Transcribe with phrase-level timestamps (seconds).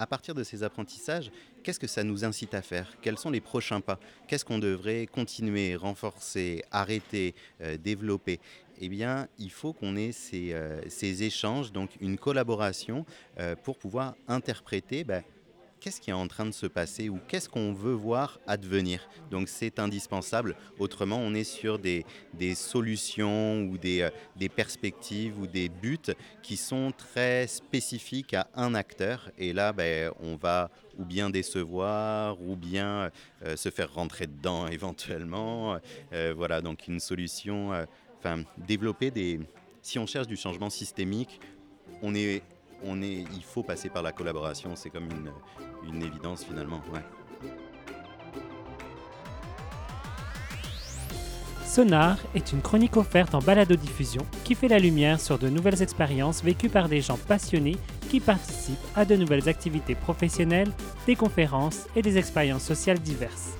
[0.00, 1.32] À partir de ces apprentissages,
[1.64, 2.88] qu'est-ce que ça nous incite à faire?
[3.02, 3.98] Quels sont les prochains pas?
[4.28, 8.38] Qu'est-ce qu'on devrait continuer, renforcer, arrêter, euh, développer?
[8.80, 13.04] Eh bien, il faut qu'on ait ces, euh, échanges, donc une collaboration
[13.40, 15.24] euh, pour pouvoir interpréter ben,
[15.80, 19.08] qu'est-ce qui est en train de se passer ou qu'est-ce qu'on veut voir advenir?
[19.30, 22.04] Donc c'est indispensable, autrement on est sur des,
[22.54, 25.98] solutions ou euh, des, perspectives ou des buts
[26.42, 32.40] qui sont très spécifiques à un acteur et là ben, on va ou bien décevoir
[32.42, 33.10] ou bien
[33.44, 35.78] euh, se faire rentrer dedans éventuellement.
[36.12, 37.70] Euh, voilà, donc une solution,
[38.18, 39.40] enfin développer des...
[39.82, 41.40] Si on cherche du changement systémique,
[42.02, 42.42] on est
[42.82, 45.32] on est, il faut passer par la collaboration, c'est comme une,
[45.88, 46.80] une évidence finalement.
[51.64, 56.42] Sonar est une chronique offerte en balado-diffusion qui fait la lumière sur de nouvelles expériences
[56.42, 57.76] vécues par des gens passionnés
[58.08, 60.72] qui participent à de nouvelles activités professionnelles,
[61.06, 63.52] des conférences et des expériences sociales diverses.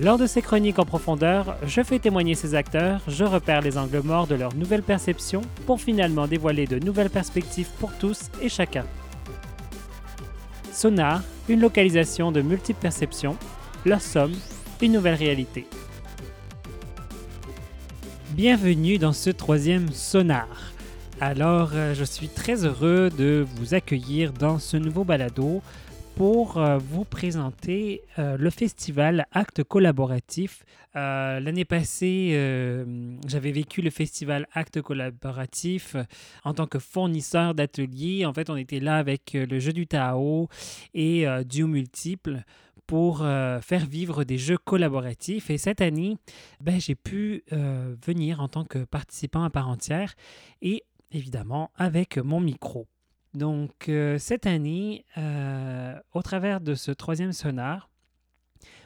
[0.00, 4.02] Lors de ces chroniques en profondeur, je fais témoigner ces acteurs, je repère les angles
[4.02, 8.84] morts de leurs nouvelles perceptions pour finalement dévoiler de nouvelles perspectives pour tous et chacun.
[10.74, 13.36] Sonar, une localisation de multiples perceptions,
[13.86, 14.32] leur somme,
[14.82, 15.66] une nouvelle réalité.
[18.30, 20.48] Bienvenue dans ce troisième Sonar.
[21.20, 25.62] Alors, euh, je suis très heureux de vous accueillir dans ce nouveau balado
[26.16, 30.64] pour euh, vous présenter euh, le festival Acte collaboratif.
[30.94, 32.30] Euh, l'année passée,
[33.26, 35.96] j'avais vécu le festival Acte collaboratif
[36.44, 38.26] en tant que fournisseur d'ateliers.
[38.26, 40.48] En fait, on était là avec le jeu du Tao
[40.94, 42.42] et Duo Multiple
[42.86, 45.50] pour faire vivre des jeux collaboratifs.
[45.50, 46.16] Et cette année,
[46.60, 50.14] ben, j'ai pu venir en tant que participant à part entière
[50.62, 52.86] et évidemment avec mon micro.
[53.34, 57.90] Donc, euh, cette année, euh, au travers de ce troisième sonar,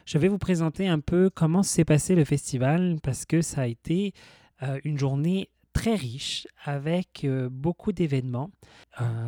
[0.06, 3.66] je vais vous présenter un peu comment s'est passé le festival parce que ça a
[3.66, 4.14] été
[4.62, 8.50] euh, une journée très riche avec beaucoup d'événements.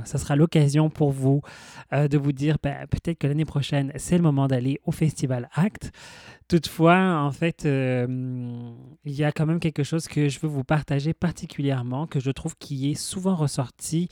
[0.04, 1.42] ça sera l'occasion pour vous
[1.92, 5.92] de vous dire ben, peut-être que l'année prochaine, c'est le moment d'aller au festival Act.
[6.48, 11.14] Toutefois, en fait, il y a quand même quelque chose que je veux vous partager
[11.14, 14.08] particulièrement, que je trouve qui est souvent ressorti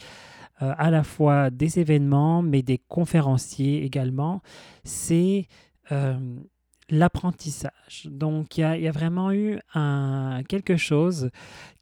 [0.62, 4.42] euh, à la fois des événements, mais des conférenciers également,
[4.82, 5.46] c'est
[5.92, 6.19] euh,
[6.91, 8.06] l'apprentissage.
[8.06, 9.60] Donc, il y, a vraiment eu
[10.48, 11.30] quelque chose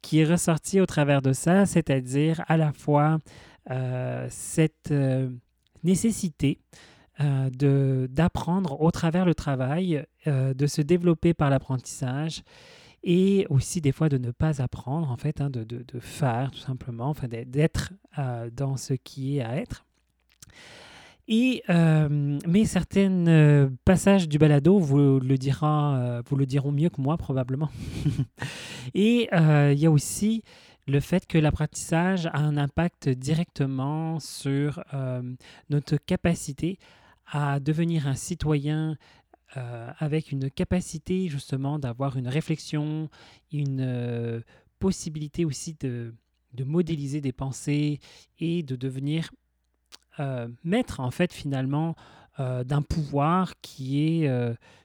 [0.01, 3.17] qui est ressorti au travers de ça, c'est-à-dire à la fois
[3.71, 4.93] euh, cette
[5.83, 6.59] nécessité
[7.19, 12.43] d'apprendre au travers le travail, de se développer par l'apprentissage
[13.09, 16.59] et aussi des fois de ne pas apprendre, en fait, hein, de, de, faire tout
[16.59, 19.85] simplement, enfin, d'être euh, dans ce qui est à être.
[21.29, 26.89] Et, euh, mais certains euh, passages du balado vous le, dira, vous le diront mieux
[26.89, 27.69] que moi probablement.
[28.93, 30.43] et il y a aussi
[30.85, 34.83] le fait que l'apprentissage a un impact directement sur
[35.69, 36.77] notre capacité
[37.31, 38.97] à devenir un citoyen
[39.55, 43.09] euh, avec une capacité justement d'avoir une réflexion,
[43.53, 44.41] une euh,
[44.77, 46.13] possibilité aussi de,
[46.65, 48.01] modéliser des pensées
[48.39, 49.31] et de devenir
[50.19, 51.95] euh, maître en fait finalement
[52.39, 54.29] d'un pouvoir qui est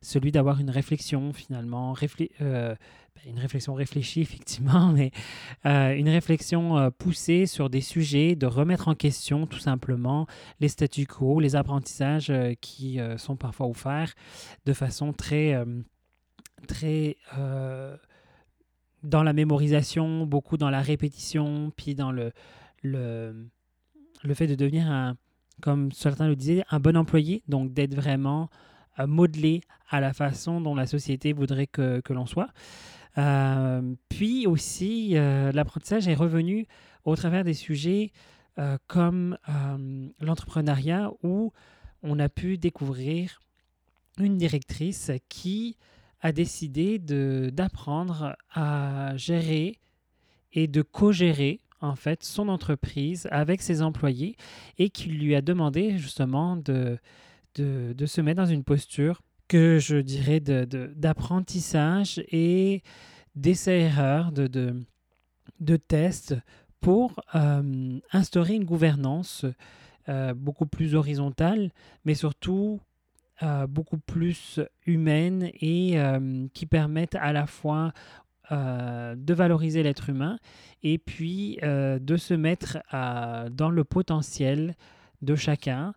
[0.01, 1.93] celui d'avoir une réflexion finalement,
[3.27, 5.11] une réflexion réfléchie, effectivement, mais
[5.67, 10.27] euh, une réflexion euh, poussée sur des sujets, de remettre en question tout simplement
[10.61, 14.15] les statu quo, les apprentissages euh, qui sont parfois offerts
[14.67, 15.57] de façon très,
[16.69, 17.17] très
[19.03, 22.33] dans la mémorisation, beaucoup dans la répétition, puis dans le,
[22.83, 23.49] le,
[24.23, 25.17] le fait de devenir un,
[25.61, 28.49] comme certains le disaient, un bon employé, donc d'être vraiment
[29.07, 32.49] modelé à la façon dont la société voudrait que, que l'on soit.
[33.19, 36.67] Euh, puis aussi, euh, l'apprentissage est revenu
[37.05, 38.13] au travers des sujets
[38.59, 39.37] euh, comme
[40.21, 41.53] l'entrepreneuriat où
[42.03, 43.41] on a pu découvrir
[44.19, 45.77] une directrice qui
[46.21, 49.79] a décidé d'apprendre à gérer
[50.53, 54.37] et de co-gérer en fait son entreprise avec ses employés
[54.79, 56.99] et qui lui a demandé justement de,
[57.57, 62.83] de, de se mettre dans une posture que je dirais d'apprentissage et
[63.35, 64.47] d'essais-erreurs, de,
[65.61, 66.37] de, tests
[66.81, 69.47] pour euh, instaurer une gouvernance
[70.09, 71.71] euh, beaucoup plus horizontale,
[72.05, 72.81] mais surtout
[73.43, 75.97] euh, beaucoup plus humaine et
[76.53, 77.93] qui permette à la fois
[78.51, 80.39] de valoriser l'être humain
[80.83, 82.79] et puis de se mettre
[83.51, 84.75] dans le potentiel
[85.23, 85.95] de chacun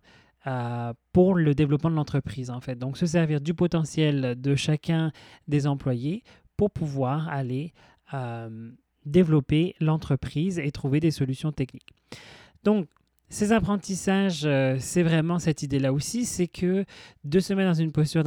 [1.12, 2.76] pour le développement de l'entreprise, en fait.
[2.76, 5.12] Donc, se servir du potentiel de chacun
[5.48, 6.22] des employés
[6.56, 7.72] pour pouvoir aller
[8.14, 8.70] euh,
[9.04, 11.94] développer l'entreprise et trouver des solutions techniques.
[12.64, 12.88] Donc,
[13.28, 16.84] ces apprentissages, euh, c'est vraiment cette idée-là aussi, c'est que
[17.24, 18.22] de se mettre dans une posture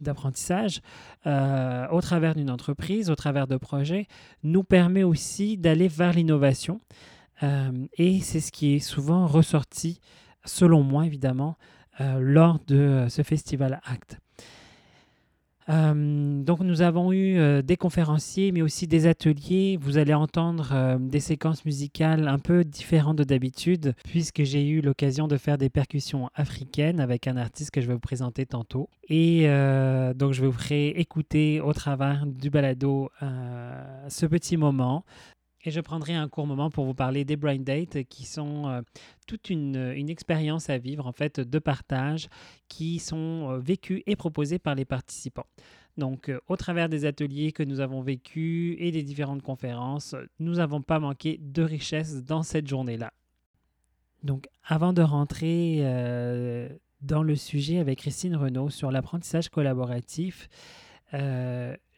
[0.00, 0.80] d'apprentissage
[1.24, 4.06] au travers d'une entreprise, au travers de projets,
[4.42, 6.80] nous permet aussi d'aller vers l'innovation.
[7.42, 10.00] et c'est ce qui est souvent ressorti
[10.46, 11.56] selon moi évidemment,
[12.00, 14.18] euh, lors de euh, ce festival ACT.
[15.68, 19.78] Euh, donc nous avons eu des conférenciers, mais aussi des ateliers.
[19.80, 25.26] Vous allez entendre des séquences musicales un peu différentes de d'habitude, puisque j'ai eu l'occasion
[25.28, 28.88] de faire des percussions africaines avec un artiste que je vais vous présenter tantôt.
[29.08, 29.46] Et
[30.14, 33.10] donc je vous ferai écouter au travers du balado
[34.08, 35.04] ce petit moment
[35.66, 38.82] et je prendrai un court moment pour vous parler des Brain Dates, qui sont euh,
[39.26, 42.28] toute une, une, expérience à vivre, en fait, de partage,
[42.68, 45.46] qui sont euh, vécues et proposées par les participants.
[45.96, 50.54] Donc, euh, au travers des ateliers que nous avons vécus et des différentes conférences, nous
[50.54, 53.12] n'avons pas manqué de richesse dans cette journée-là.
[54.22, 55.80] Donc, avant de rentrer
[57.00, 60.48] dans le sujet avec Christine Renaud sur l'apprentissage collaboratif,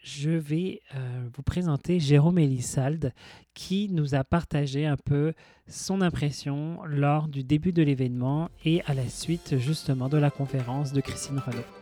[0.03, 3.13] je vais euh, vous présenter Jérôme Elissalde
[3.55, 5.35] qui nous a partagé un peu
[5.67, 10.93] son impression lors du début de l'événement et à la suite justement de la conférence
[10.93, 11.78] de Christine Renaud.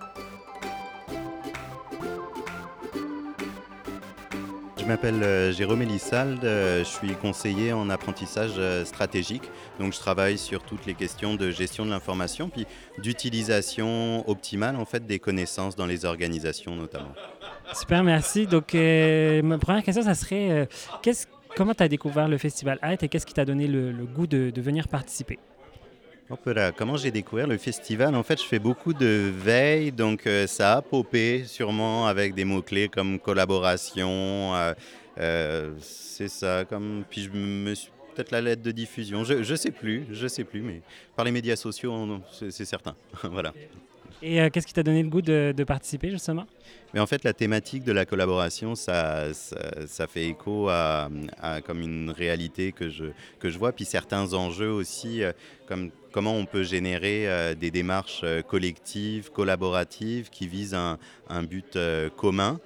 [4.87, 9.43] Je m'appelle euh, Jérôme Elissalde, euh, je suis conseiller en apprentissage euh, stratégique.
[9.81, 12.69] Donc je travaille sur toutes les questions de gestion de l'information puis
[13.03, 17.13] d'utilisation optimale en fait des connaissances dans les organisations notamment.
[17.75, 18.47] Super, merci.
[18.47, 20.69] Donc ma première question, ça serait
[21.57, 24.61] comment tu as découvert le festival ART et qu'est-ce qui t'a donné le, goût de
[24.61, 25.41] venir participer?
[26.77, 28.15] Comment j'ai découvert le festival?
[28.15, 32.45] En fait, je fais beaucoup de veille, donc euh, ça a popé sûrement avec des
[32.45, 34.55] mots-clés comme collaboration.
[34.55, 34.75] Euh,
[35.19, 37.05] euh, c'est ça, comme.
[37.09, 37.91] Puis je me suis.
[38.15, 40.81] Peut-être la lettre de diffusion, je ne sais plus, je sais plus, mais
[41.15, 42.95] par les médias sociaux, c'est certain.
[43.25, 43.53] voilà.
[44.23, 46.47] Et qu'est-ce qui t'a donné le goût de, participer justement?
[46.95, 51.83] Mais en fait, la thématique de la collaboration, ça, ça, fait écho à, à, comme
[51.83, 53.05] une réalité que je,
[53.39, 55.21] que je vois, puis certains enjeux aussi,
[55.67, 60.97] comme comment on peut générer euh, des démarches euh, collectives, collaboratives, qui visent un,
[61.43, 62.59] but euh, commun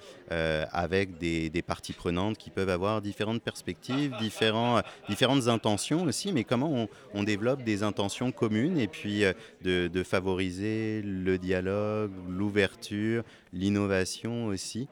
[0.71, 7.23] avec des, parties prenantes qui peuvent avoir différentes perspectives, différentes intentions aussi, mais comment on,
[7.23, 9.23] développe des intentions communes et puis
[9.61, 14.87] de, favoriser le dialogue, l'ouverture, l'innovation aussi,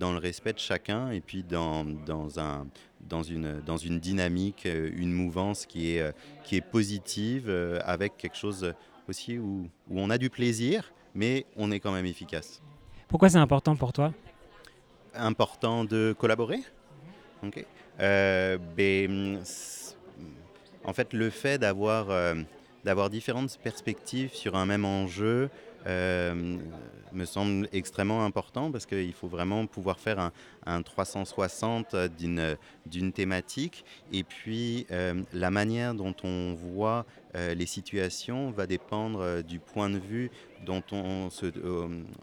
[0.00, 1.86] dans le respect de chacun et puis dans
[2.40, 2.66] un
[3.08, 6.12] dans une, dans une dynamique, euh, une mouvance qui est, euh,
[6.44, 8.74] qui est positive, euh, avec quelque chose
[9.08, 12.60] aussi où, où, on a du plaisir, mais on est quand même efficace.
[13.08, 14.12] Pourquoi c'est important pour toi?
[15.14, 16.60] Important de collaborer?
[17.42, 17.64] Ok.
[17.98, 19.40] Ben,
[20.84, 22.34] en fait, le fait d'avoir
[22.84, 25.50] d'avoir différentes perspectives sur un même enjeu,
[25.86, 26.58] euh,
[27.12, 30.32] me semble extrêmement important parce qu'il faut vraiment pouvoir faire un,
[30.64, 31.96] un 360
[32.86, 33.84] d'une thématique.
[34.12, 39.90] Et puis, euh, la manière dont on voit euh, les situations va dépendre du point
[39.90, 40.30] de vue
[40.64, 41.46] dont on se,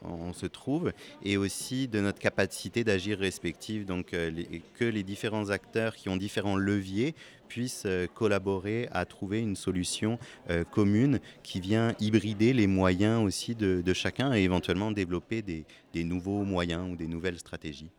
[0.03, 0.93] on se trouve
[1.23, 3.85] et aussi de notre capacité d'agir respective.
[3.85, 7.15] Donc, que les différents acteurs qui ont différents leviers
[7.47, 13.55] puissent euh, collaborer à trouver une solution euh, commune qui vient hybrider les moyens aussi
[13.55, 15.65] de, chacun et éventuellement développer des,
[16.03, 17.89] nouveaux moyens ou des nouvelles stratégies.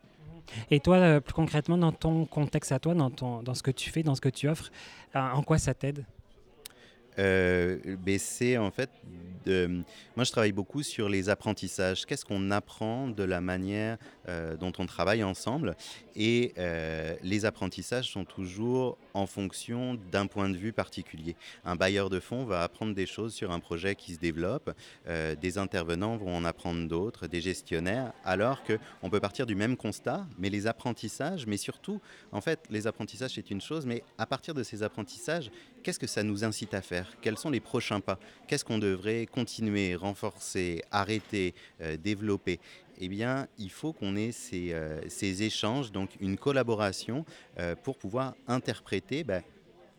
[0.71, 4.03] Et toi, euh, plus concrètement, dans ton contexte à toi, dans, ce que tu fais,
[4.03, 4.71] dans ce que tu offres,
[5.15, 6.05] en quoi ça t'aide?
[7.19, 7.79] Euh,
[8.19, 8.91] c'est en fait,
[9.45, 9.83] de,
[10.17, 12.07] moi je travaille beaucoup sur les apprentissages.
[12.07, 13.99] Qu'est-ce qu'on apprend de la manière
[14.29, 15.77] euh, dont on travaille ensemble?
[16.17, 21.37] Et euh, les apprentissages sont toujours en fonction d'un point de vue particulier.
[21.65, 24.71] Un bailleur de fonds va apprendre des choses sur un projet qui se développe,
[25.07, 29.77] euh, des intervenants vont en apprendre d'autres, des gestionnaires, alors qu'on peut partir du même
[29.77, 32.01] constat, mais les apprentissages, mais surtout,
[32.33, 35.51] en fait, les apprentissages c'est une chose, mais à partir de ces apprentissages,
[35.89, 37.11] qu'est-ce que ça nous incite à faire?
[37.23, 38.19] Quels sont les prochains pas?
[38.47, 42.61] Qu'est-ce qu'on devrait continuer, renforcer, arrêter, euh, développer?
[43.01, 47.25] Eh bien, il faut qu'on ait ces, euh, échanges, donc une collaboration
[47.59, 49.43] euh, pour pouvoir interpréter ben,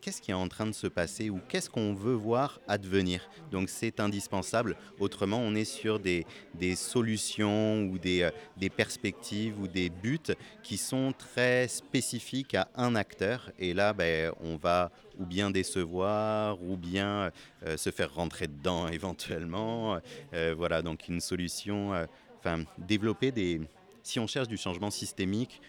[0.02, 3.30] qu'est-ce qui est en train de se passer ou qu'est-ce qu'on veut voir advenir?
[3.52, 4.76] Donc c'est indispensable.
[5.00, 10.20] Autrement, on est sur des, des solutions ou des, euh, des, perspectives ou des buts
[10.64, 13.52] qui sont très spécifiques à un acteur.
[13.60, 17.32] Et là, ben, on va ou bien décevoir ou bien
[17.66, 20.00] euh, se faire rentrer dedans éventuellement.
[20.34, 21.92] Euh, voilà, donc une solution,
[22.40, 23.62] enfin, développer des...
[24.04, 25.62] Si on cherche du changement systémique,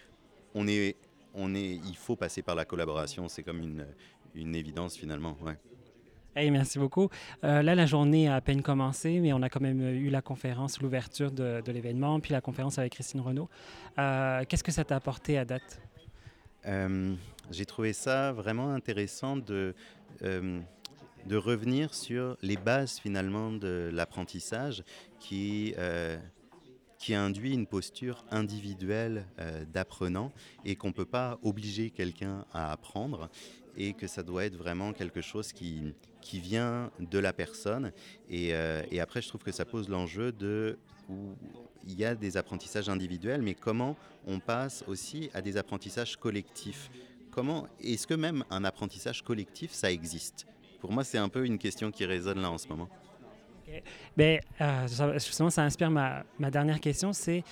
[0.55, 0.95] on est
[1.33, 3.27] on est, il faut passer par la collaboration.
[3.27, 3.85] C'est comme une,
[4.35, 5.37] une évidence finalement.
[5.41, 5.57] Ouais.
[6.35, 7.09] Hey, merci beaucoup.
[7.43, 10.21] Euh, là, la journée a à peine commencé, mais on a quand même eu la
[10.21, 13.49] conférence, l'ouverture de, de l'événement, puis la conférence avec Christine Renaud.
[13.99, 15.81] Euh, Qu'est-ce que ça t'a apporté à date?
[16.65, 17.15] Euh,
[17.49, 19.75] J'ai trouvé ça vraiment intéressant de,
[20.21, 20.61] euh,
[21.25, 24.83] de revenir sur les bases finalement de l'apprentissage
[25.19, 25.75] qui
[27.01, 30.31] qui induit une posture individuelle euh, d'apprenant
[30.65, 33.31] et qu'on ne peut pas obliger quelqu'un à apprendre
[33.77, 37.91] et que ça doit être vraiment quelque chose qui, qui vient de la personne.
[38.29, 40.77] Et, euh, après, je trouve que ça pose l'enjeu de
[41.83, 46.89] il y a des apprentissages individuels, mais comment on passe aussi à des apprentissages collectifs
[47.31, 50.45] Comment est-ce que même un apprentissage collectif, ça existe?
[50.81, 52.89] Pour moi, c'est un peu une question qui résonne là en ce moment.
[54.17, 57.43] Bien, euh, justement, ça inspire ma, ma dernière question, c'est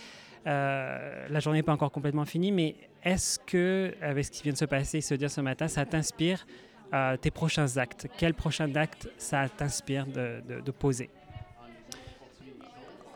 [0.48, 4.54] euh, la journée n'est pas encore complètement finie, mais est-ce que, avec ce qui vient
[4.54, 6.46] de se passer, se dire ce matin, ça t'inspire
[6.94, 8.08] euh, tes prochains actes?
[8.18, 11.10] Quel prochain acte ça t'inspire de, poser?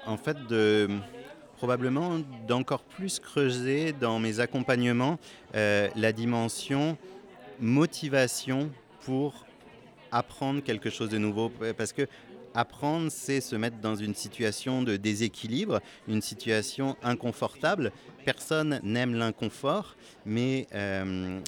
[0.05, 0.37] En fait,
[1.57, 5.17] probablement d'encore plus creuser dans mes accompagnements
[5.55, 6.97] euh, la dimension
[7.59, 8.69] motivation
[9.01, 9.45] pour
[10.11, 11.49] apprendre quelque chose de nouveau.
[11.77, 12.07] Parce que
[12.55, 17.91] apprendre, c'est se mettre dans une situation de déséquilibre, une situation inconfortable.
[18.25, 19.95] Personne n'aime l'inconfort,
[20.25, 21.39] mais, euh,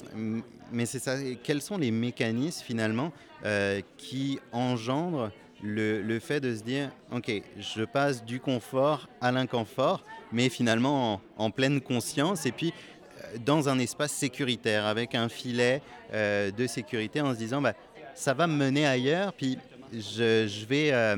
[0.72, 1.16] mais c'est ça.
[1.42, 3.12] Quels sont les mécanismes finalement
[3.44, 5.30] euh, qui engendrent
[5.62, 11.20] le, le, fait de se dire, OK, je passe du confort à l'inconfort, mais finalement
[11.38, 15.80] en, pleine conscience, et puis euh, dans un espace sécuritaire, avec un filet
[16.12, 17.74] de sécurité, en se disant, bah,
[18.14, 19.58] ça va me mener ailleurs, puis
[19.92, 21.16] je, vais, euh,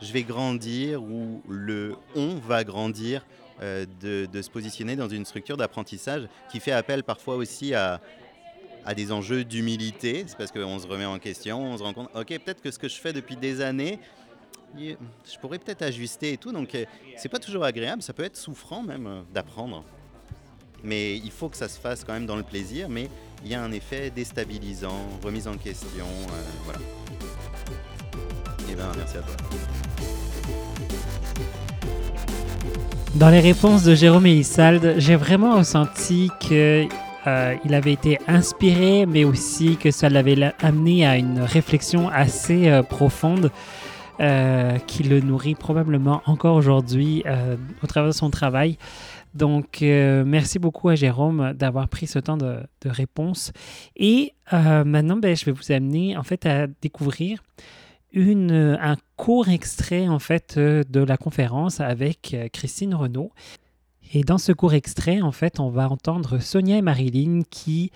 [0.00, 3.24] je vais grandir ou le on va grandir
[3.62, 8.00] euh, de, se positionner dans une structure d'apprentissage qui fait appel parfois aussi à,
[8.96, 10.24] des enjeux d'humilité.
[10.26, 12.78] C'est parce qu'on se remet en question, on se rend compte, ok, peut-être que ce
[12.78, 14.00] que je fais depuis des années,
[14.76, 14.94] je
[15.40, 16.52] pourrais peut-être ajuster et tout.
[16.52, 16.84] Donc, euh,
[17.16, 19.84] c'est pas toujours agréable, ça peut être souffrant même d'apprendre.
[20.82, 23.10] Mais il faut que ça se fasse quand même dans le plaisir, mais
[23.44, 26.06] il y a un effet déstabilisant, remise en question,
[26.64, 26.80] voilà.
[28.96, 29.36] Merci à toi.
[33.16, 34.42] Dans les réponses de Jérôme et
[34.98, 36.86] j'ai vraiment ressenti que
[37.26, 42.68] euh, il avait été inspiré, mais aussi que ça l'avait amené à une réflexion assez
[42.68, 43.50] euh, profonde
[44.20, 48.78] euh, qui le nourrit probablement encore aujourd'hui euh, au travers de son travail.
[49.34, 53.52] Donc, merci beaucoup à Jérôme d'avoir pris ce temps de, de réponse.
[53.96, 57.40] Et maintenant, ben, je vais vous amener en fait à découvrir
[58.12, 63.32] une, un court extrait en fait de la conférence avec Christine Renaud.
[64.12, 67.92] Et dans ce court extrait, en fait, on va entendre Sonia et Marilyn qui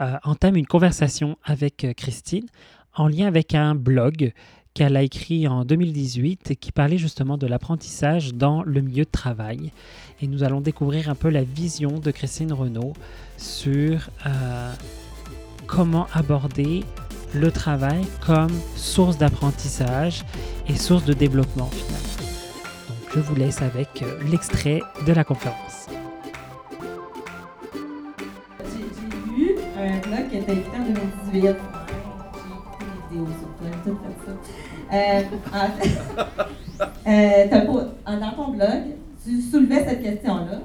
[0.00, 2.46] euh, entament une conversation avec Christine
[2.94, 4.32] en lien avec un blog
[4.74, 9.10] qu'elle a écrit en 2018 et qui parlait justement de l'apprentissage dans le milieu de
[9.10, 9.70] travail.
[10.20, 12.94] Et nous allons découvrir un peu la vision de Christine Renaud
[13.36, 14.72] sur euh,
[15.66, 16.84] comment aborder
[17.34, 20.24] le travail comme source d'apprentissage
[20.68, 22.12] et source de développement finalement.
[23.14, 25.86] Je vous laisse avec euh, l'extrait de la conférence.
[28.64, 31.32] J'ai lu un blog qui était écrit en 2018.
[31.32, 31.48] J'ai
[33.10, 33.48] vidéos sur.
[34.94, 35.22] Euh,
[35.52, 35.68] en,
[37.10, 38.82] euh, dans ton blog,
[39.24, 40.60] tu soulevais cette question-là.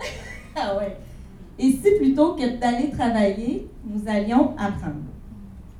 [0.56, 0.96] ah ouais.
[1.58, 5.11] Et si plutôt que d'aller travailler, nous allions apprendre?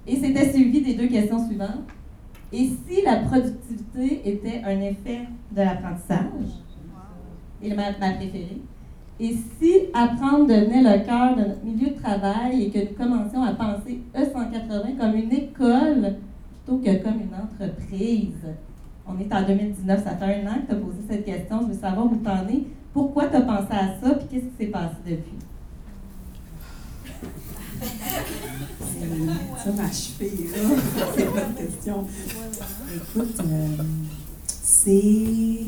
[0.06, 1.86] Et c'était suivi des deux questions suivantes.
[2.52, 6.60] Et si la productivité était un effet de l'apprentissage,
[7.62, 8.60] et ma, préférée,
[9.20, 13.42] et si apprendre devenait le cœur de notre milieu de travail et que nous commencions
[13.42, 16.16] à penser E180 comme une école
[16.50, 18.46] plutôt que comme une entreprise?
[19.06, 21.60] On est en 2019, ça fait un an que tu as posé cette question.
[21.62, 22.64] Je veux savoir où tu en es.
[22.92, 25.38] Pourquoi tu as pensé à ça, puis qu'est-ce qui s'est passé depuis?
[29.64, 30.58] Ça m'a achevé, là.
[31.16, 32.06] C'est une question.
[32.94, 33.76] Écoute, euh,
[34.62, 35.60] c'est.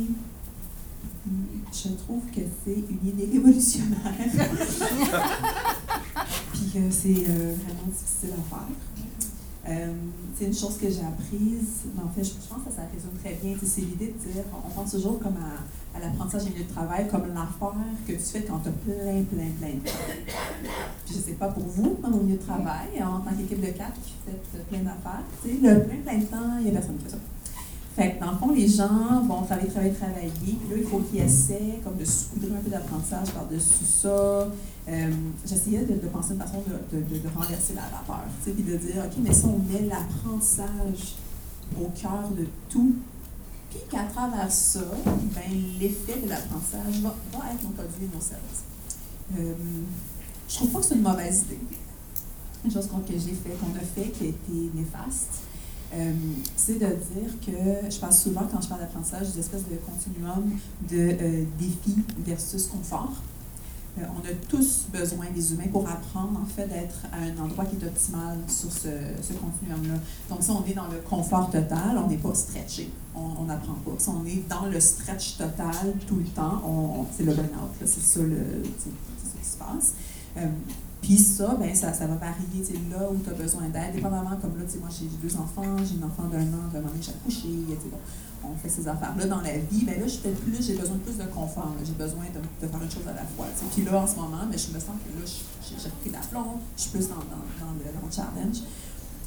[1.73, 4.15] Je trouve que c'est une idée révolutionnaire.
[6.53, 8.69] Puis que c'est euh, vraiment difficile à faire.
[9.67, 9.93] Euh,
[10.37, 13.35] c'est une chose que j'ai apprise, mais en fait, je, pense que ça résume très
[13.35, 13.57] bien.
[13.65, 17.29] C'est l'idée de dire, on pense toujours comme à, l'apprentissage du milieu de travail comme
[17.29, 17.73] l'affaire
[18.07, 20.71] que tu fais quand tu as plein, plein, plein de temps.
[21.07, 23.73] Puis je sais pas pour vous, dans au milieu de travail, en tant qu'équipe de
[23.73, 27.05] quatre qui fait plein d'affaires, le plein, plein de temps, il n'y a personne qui
[27.05, 27.19] fait ça.
[27.95, 30.99] Fait que dans le fond, les gens vont travailler, travailler, travailler, puis là, il faut
[30.99, 34.49] qu'ils essaient comme de saupoudrer un peu d'apprentissage par-dessus ça.
[34.89, 35.11] Euh,
[35.47, 39.45] j'essayais de, penser une façon de, renverser la vapeur, puis de dire, OK, mais si
[39.45, 41.15] on met l'apprentissage
[41.81, 42.95] au cœur de tout,
[43.71, 45.43] puis qu'à travers ça, ben,
[45.81, 48.65] l'effet de l'apprentissage va, va, être nos produits et nos services.
[49.39, 49.55] Euh,
[50.49, 51.59] je trouve pas que c'est une mauvaise idée.
[52.65, 55.43] Une chose que j'ai fait, qu'on a fait, qui a été néfaste,
[55.97, 56.13] euh,
[56.57, 60.51] c'est de dire que je parle souvent, quand je parle d'apprentissage, des espèces de continuum
[60.91, 63.13] de euh, défi versus confort.
[63.99, 67.65] Euh, on a tous besoin, des humains, pour apprendre, en fait, d'être à un endroit
[67.65, 68.89] qui est optimal sur ce,
[69.23, 69.95] ce continuum-là.
[70.29, 73.93] Donc, si on est dans le confort total, on n'est pas stretché, on n'apprend pas.
[73.99, 78.21] Si on est dans le stretch total tout le temps, c'est le burn-out, c'est ça,
[78.21, 79.95] ça qui se passe.
[81.05, 84.57] Puis ça, ben, ça, ça va varier là où tu as besoin d'aide, dépendamment, comme
[84.57, 87.49] là, moi j'ai deux enfants, j'ai une enfant d'un an, d'un an j'ai accouché,
[88.43, 91.03] bon, on fait ces affaires-là dans la vie, ben là, je plus, j'ai besoin de
[91.03, 93.45] plus de confort, j'ai besoin de, faire une chose à la fois.
[93.75, 96.83] Puis là, en ce moment, ben, je me sens que là, j'ai repris l'aplomb, je
[96.83, 98.63] suis plus dans, le, challenge.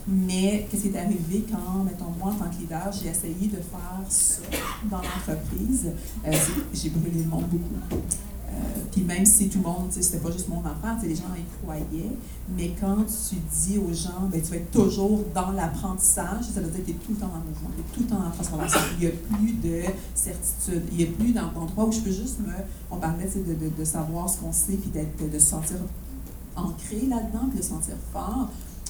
[0.07, 3.57] Mais qu'est-ce qui est arrivé quand, mettons, moi, en tant que leader, j'ai essayé de
[3.57, 4.41] faire ça
[4.89, 5.91] dans l'entreprise?
[6.25, 6.31] Euh,
[6.73, 8.01] j'ai brûlé le monde beaucoup.
[8.47, 8.51] Euh,
[8.91, 12.11] puis même si tout le monde, c'était pas juste mon enfant, les gens y croyaient,
[12.55, 16.69] mais quand tu dis aux gens, ben, tu vas être toujours dans l'apprentissage, ça veut
[16.69, 18.31] dire que tu es tout le temps en mouvement, tu es tout le temps en
[18.31, 18.79] transformation.
[18.99, 19.83] Il n'y a plus de
[20.15, 22.53] certitude, il n'y a plus d'endroit où je peux juste me.
[22.89, 25.77] On parlait de, savoir ce qu'on sait, puis de se sentir
[26.57, 28.49] ancré là-dedans, puis de se sentir fort.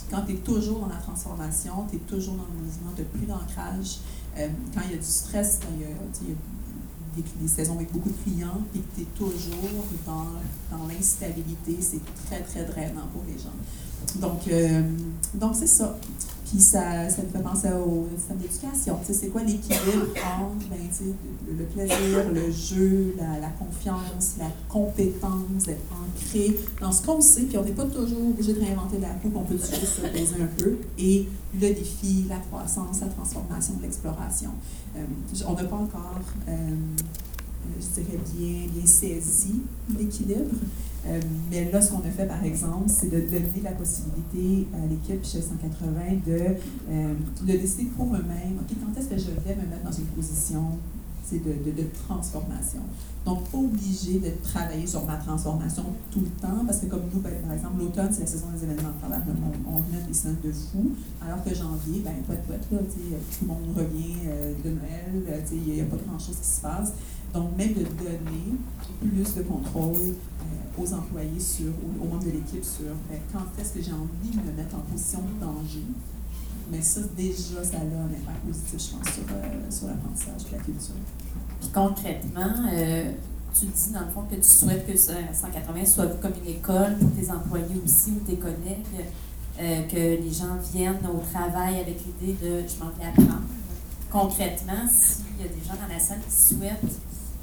[0.10, 3.08] Quand tu es toujours dans la transformation, tu es toujours dans le mouvement, tu n'as
[3.08, 4.00] plus d'ancrage.
[4.38, 6.36] Euh, quand il y a du stress, quand il y a,
[7.22, 10.28] des, saisons avec beaucoup de clients, et que tu es toujours dans,
[10.72, 13.56] dans l'instabilité, c'est très, très drainant pour les gens.
[14.20, 14.82] Donc, euh,
[15.34, 15.98] donc c'est ça.
[16.50, 18.98] Puis ça, ça me fait penser au système d'éducation.
[19.04, 20.08] C'est quoi l'équilibre
[20.40, 20.78] entre ben,
[21.58, 27.58] le, plaisir, le jeu, la, confiance, la compétence, d'être ancré dans ce qu'on sait, puis
[27.58, 30.48] on n'est pas toujours obligé de réinventer la roue, on peut juste se poser un
[30.58, 34.52] peu, et le défi, la croissance, la transformation, l'exploration.
[34.96, 35.04] Euh,
[35.48, 36.76] on n'a pas encore, euh,
[37.80, 39.62] je dirais, bien, bien saisi
[39.98, 40.56] l'équilibre.
[41.10, 44.86] Euh, mais là, ce qu'on a fait, par exemple, c'est de donner la possibilité à
[44.88, 46.56] l'équipe chez 180 de,
[46.90, 50.08] euh, de décider pour eux-mêmes, OK, quand est-ce que je vais me mettre dans une
[50.08, 50.78] position
[51.32, 52.82] de, de, de, transformation?
[53.26, 57.22] Donc, pas obligé de travailler sur ma transformation tout le temps, parce que comme nous,
[57.22, 59.22] ben, par exemple, l'automne, c'est la saison des événements de travail.
[59.66, 60.92] On, on venait des semaines de fou,
[61.26, 62.76] alors que janvier, ben, toi, là, tout
[63.42, 66.92] le monde revient euh, de Noël, il n'y a pas grand-chose qui se passe.
[67.34, 68.58] Donc, même de donner
[69.00, 73.74] plus de contrôle euh, aux employés, sur, aux, membres de l'équipe sur ben, quand est-ce
[73.74, 75.84] que j'ai envie de me mettre en position de danger.
[76.72, 80.58] Mais ça, déjà, ça a un impact positif, je pense, sur, euh, sur l'apprentissage et
[80.58, 80.96] la culture.
[81.60, 83.12] Puis concrètement, euh,
[83.58, 87.12] tu dis dans le fond que tu souhaites que 180 soit comme une école pour
[87.12, 88.86] tes employés aussi ou tes collègues,
[89.58, 93.42] que les gens viennent au travail avec l'idée de je m'en vais apprendre.
[94.12, 97.00] Concrètement, s'il y a des gens dans la salle qui souhaitent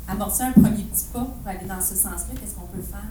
[0.09, 3.11] amorcer un premier petit pas pour aller dans ce sens-là, qu'est-ce qu'on peut faire?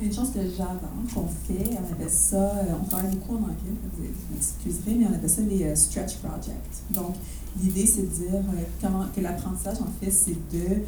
[0.00, 3.74] Une chose que j'adore, qu'on fait, on appelle ça, euh, on travaille beaucoup en anglais,
[3.98, 6.82] vous m'excuserez, mais on appelle ça les euh, stretch projects.
[6.90, 7.16] Donc,
[7.60, 10.82] l'idée, c'est de dire euh, que l'apprentissage, en fait, c'est de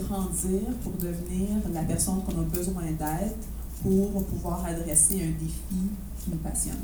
[0.00, 3.36] grandir pour devenir la personne qu'on a besoin d'être
[3.82, 6.76] pour pouvoir adresser un défi qui nous passionne.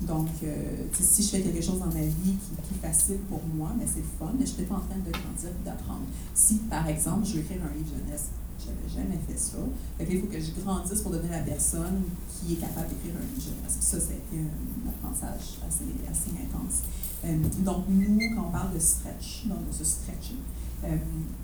[0.00, 3.70] Donc, euh, si je fais quelque chose dans ma vie qui, est facile pour moi,
[3.76, 6.06] mais c'est fun, mais je suis pas en train de grandir et d'apprendre.
[6.34, 8.26] Si, par exemple, je veux écrire un livre jeunesse,
[8.60, 9.58] je n'avais jamais fait ça.
[10.00, 13.42] il faut que je grandisse pour devenir la personne qui est capable d'écrire un livre
[13.42, 13.76] jeunesse.
[13.80, 16.82] Ça, ça a été un apprentissage assez, assez intense.
[17.24, 20.38] Euh, donc, nous, quand on parle de stretch, donc de ce stretching,
[20.84, 20.96] euh,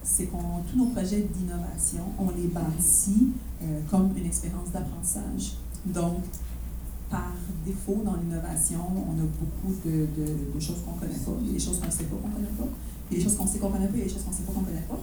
[0.05, 3.33] c'est qu'on tous nos projets d'innovation, on les bâtit
[3.91, 5.55] comme une expérience d'apprentissage.
[5.87, 6.21] Donc,
[7.11, 7.33] par
[7.65, 11.53] défaut dans l'innovation, on a beaucoup de, de, choses qu'on ne connaît pas.
[11.53, 12.69] Des choses qu'on ne sait pas qu'on ne connaît pas.
[13.11, 14.37] Des choses qu'on sait qu'on ne connaît pas, il y a des choses qu'on ne
[14.37, 15.01] sait pas qu'on ne connaît pas.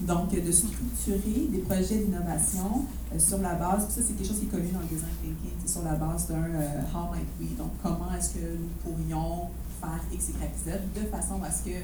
[0.00, 4.46] Donc, de structurer des projets d'innovation euh, sur la base, ça c'est quelque chose qui
[4.46, 7.56] est connu dans le design thinking, c'est sur la base d'un euh, how might we,
[7.56, 9.48] donc comment est-ce que nous pourrions
[9.80, 10.34] faire X, Y,
[10.66, 11.78] Z de façon à ce que,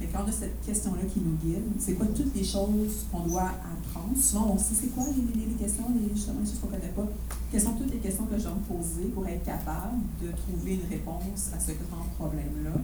[0.00, 3.26] Mais quand on a cette question-là qui nous guide, c'est quoi toutes les choses qu'on
[3.26, 4.16] doit apprendre?
[4.16, 7.06] Souvent, on sait c'est quoi les, questions, les, justement, choses qu'on ne connaît pas.
[7.50, 10.74] Quelles sont toutes les questions que je dois me poser pour être capable de trouver
[10.74, 12.78] une réponse à ce grand problème-là?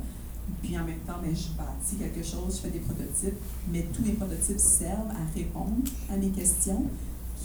[0.63, 3.39] Puis en même temps, ben, je bâtis quelque chose, je fais des prototypes,
[3.71, 6.85] mais tous mes prototypes servent à répondre à mes questions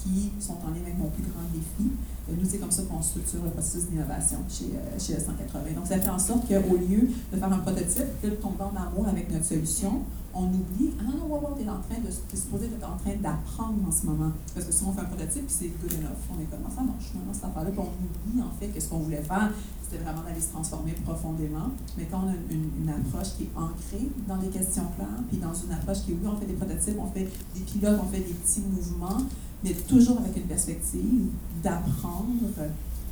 [0.02, 1.90] qui sont en lien avec mon plus grand défi.
[2.30, 5.74] Nous, c'est comme ça qu'on structure le processus d'innovation chez, euh, chez 180.
[5.74, 9.08] Donc, ça fait en sorte qu'au lieu de faire un prototype, de tomber en amour
[9.08, 12.66] avec notre solution, on oublie, ah non, non, tu es en train de, es supposé
[12.66, 14.30] être en train d'apprendre en ce moment.
[14.54, 16.70] Parce que si on fait un prototype, puis c'est good enough, on est comme, ah,
[16.70, 19.50] ça marche, non, cette affaire-là, on oublie en fait que ce qu'on voulait faire,
[19.82, 21.74] c'était vraiment d'aller se transformer profondément.
[21.98, 25.54] Mais quand on a une, approche qui est ancrée dans des questions claires, puis dans
[25.54, 28.34] une approche qui, oui, on fait des prototypes, on fait des pilotes, on fait des
[28.34, 29.26] petits mouvements,
[29.62, 31.28] mais toujours avec une perspective
[31.62, 32.50] d'apprendre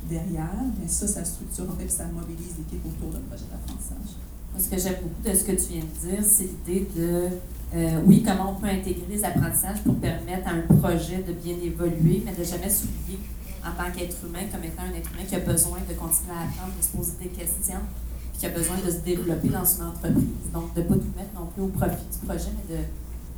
[0.09, 4.17] derrière, mais ça, ça structure, en fait, ça mobilise l'équipe autour d'un projet d'apprentissage.
[4.57, 7.29] Ce que j'aime beaucoup de ce que tu viens de dire, c'est l'idée de,
[7.75, 11.55] euh, oui, comment on peut intégrer les apprentissages pour permettre à un projet de bien
[11.63, 13.19] évoluer, mais de jamais s'oublier
[13.63, 16.43] en tant qu'être humain, comme étant un être humain qui a besoin de continuer à
[16.49, 17.83] apprendre, de se poser des questions,
[18.31, 20.47] puis qui a besoin de se développer dans une entreprise.
[20.53, 22.81] Donc, de ne pas tout mettre non plus au profit du projet, mais de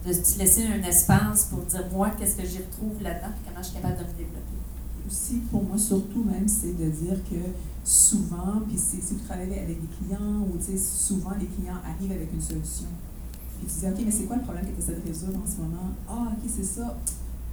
[0.06, 3.68] de se laisser un espace pour dire moi qu'est-ce que j'y retrouve là-dedans comment je
[3.68, 4.58] suis capable de me développer.
[5.08, 7.52] Aussi, pour moi, surtout même, c'est de dire que
[7.84, 12.42] souvent, puis si vous travaillez avec des clients ou souvent les clients arrivent avec une
[12.42, 12.88] solution.
[13.62, 15.58] Et tu dis, OK, mais c'est quoi le problème que tu de résoudre en ce
[15.58, 15.92] moment?
[16.08, 16.98] Ah, OK, c'est ça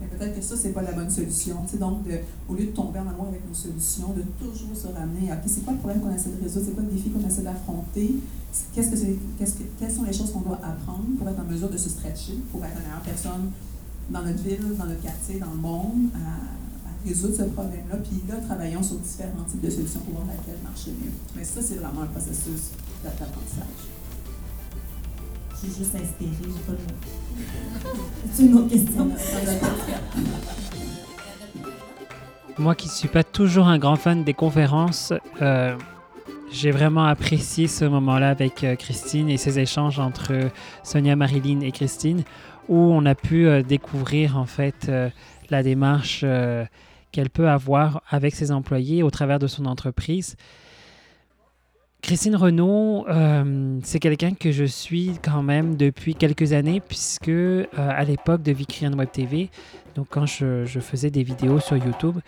[0.01, 1.57] mais peut-être que ça, c'est pas la bonne solution.
[1.79, 5.31] donc, de, au lieu de tomber en amour avec nos solutions, de toujours se ramener
[5.31, 7.27] à OK, c'est quoi le problème qu'on essaie de résoudre, c'est quoi le défi qu'on
[7.27, 8.15] essaie d'affronter,
[8.75, 11.45] qu'est-ce que c'est, qu'est-ce que, quelles sont les choses qu'on doit apprendre pour être en
[11.45, 13.51] mesure de se stretcher, pour être la meilleure personne
[14.11, 17.97] dans notre ville, dans notre quartier, dans le monde, à, résoudre ce problème-là?
[17.97, 21.13] Puis là, travaillons sur différents types de solutions pour voir laquelle marche mieux.
[21.37, 22.71] Mais ça, c'est vraiment un processus
[23.05, 23.89] d'apprentissage.
[25.53, 26.79] Je suis juste inspirée, j'ai pas de
[28.33, 29.11] C'est une autre question.
[32.59, 35.77] Moi qui ne suis pas toujours un grand fan des conférences, euh,
[36.51, 40.51] j'ai vraiment apprécié ce moment-là avec euh, Christine et ces échanges entre
[40.83, 42.25] Sonia, Marilyn et Christine,
[42.69, 44.91] où on a pu euh, découvrir en fait
[45.51, 46.25] la démarche
[47.13, 50.37] qu'elle peut avoir avec ses employés au travers de son entreprise.
[52.01, 57.65] Christine Renaud, euh, c'est quelqu'un que je suis quand même depuis quelques années, puisque euh,
[57.77, 59.51] à l'époque de Vicrian Web TV,
[59.99, 62.19] donc quand je, faisais des vidéos sur YouTube,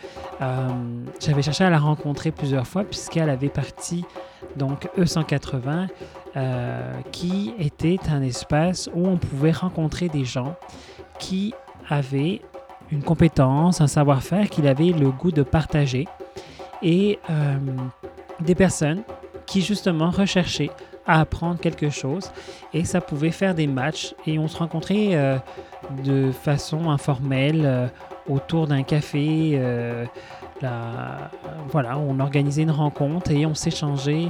[0.43, 0.69] euh,
[1.21, 4.05] j'avais cherché à la rencontrer plusieurs fois, puisqu'elle avait parti
[4.57, 5.87] donc E180,
[7.13, 10.57] qui était un espace où on pouvait rencontrer des gens
[11.21, 11.55] qui
[11.89, 12.41] avaient
[12.91, 16.09] une compétence, un savoir-faire qu'il avait le goût de partager,
[16.83, 17.21] et
[18.41, 19.03] des personnes
[19.47, 20.71] qui justement recherchaient
[21.11, 22.31] à apprendre quelque chose
[22.73, 25.39] et ça pouvait faire des matchs et on se rencontrait euh,
[26.05, 27.87] de façon informelle euh,
[28.29, 29.53] autour d'un café.
[29.55, 30.05] Euh,
[31.71, 34.29] voilà, on organisait une rencontre et on s'échangeait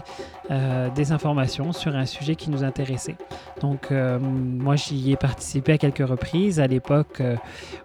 [0.95, 3.17] des informations sur un sujet qui nous intéressait.
[3.61, 7.21] Donc moi j'y ai participé à quelques reprises à l'époque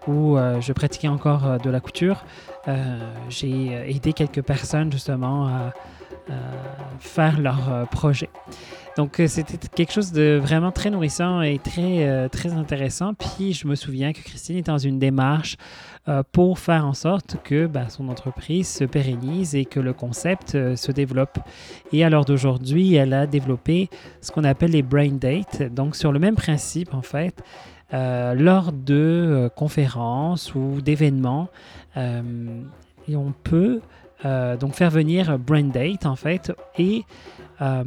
[0.08, 2.24] où je pratiquais encore de la couture.
[3.30, 5.74] J'ai aidé quelques personnes justement à
[6.30, 6.34] euh,
[7.00, 8.30] faire leur projet.
[8.98, 13.14] Donc euh, c'était quelque chose de vraiment très nourrissant et très, très intéressant.
[13.14, 15.58] Puis je me souviens que Christine est dans une démarche
[16.32, 20.92] pour faire en sorte que bah, son entreprise se pérennise et que le concept se
[20.92, 21.40] développe.
[21.92, 23.90] Et à l'heure d'aujourd'hui, elle a développé
[24.22, 25.64] ce qu'on appelle les brain dates.
[25.74, 27.44] Donc sur le même principe en fait,
[27.92, 31.50] lors de conférences ou d'événements,
[31.96, 33.82] et on peut
[34.24, 37.04] euh, donc faire venir Brain Date en fait et
[37.62, 37.84] euh,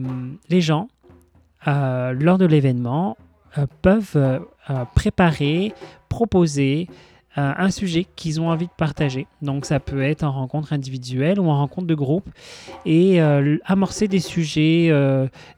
[0.51, 0.98] les gens euh,
[1.67, 3.17] lors de l'événement
[3.83, 4.41] peuvent
[4.95, 5.73] préparer,
[6.09, 6.89] proposer
[7.39, 9.27] un sujet qu'ils ont envie de partager.
[9.43, 12.29] Donc ça peut être en rencontre individuelle ou en rencontre de groupe
[12.85, 13.21] et
[13.65, 14.93] amorcer des sujets,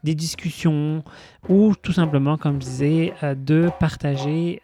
[0.05, 1.03] des discussions
[1.49, 4.61] ou tout simplement, comme je disais, de partager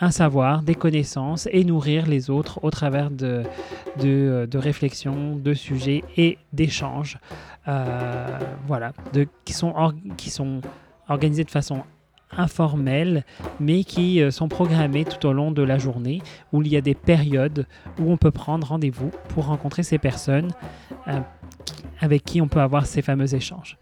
[0.00, 3.42] un savoir, des connaissances et nourrir les autres au travers de,
[3.98, 7.18] de, réflexions, de sujets et d'échanges.
[7.66, 8.92] voilà,
[9.44, 9.74] qui, sont
[10.16, 10.60] qui sont
[11.08, 11.82] organisés de façon
[12.36, 13.24] informels,
[13.60, 16.80] mais qui euh, sont programmés tout au long de la journée, où il y a
[16.80, 17.66] des périodes
[17.98, 20.50] où on peut prendre rendez-vous pour rencontrer ces personnes
[21.08, 21.20] euh,
[22.00, 23.78] avec qui on peut avoir ces fameux échanges.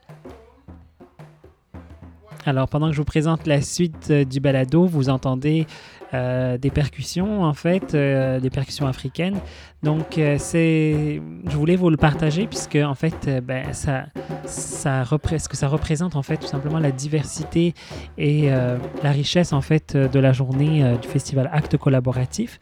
[2.47, 5.67] Alors, pendant que je vous présente la suite euh, du balado, vous entendez
[6.15, 9.39] euh, des percussions, en fait, euh, des percussions africaines.
[9.83, 14.07] Donc, euh, c'est, je voulais vous le partager puisque, en fait, ben, ça,
[14.45, 17.75] ça ce que ça représente, en fait, tout simplement la diversité
[18.19, 22.59] et la richesse, en fait, de la journée du festival Acte collaboratif.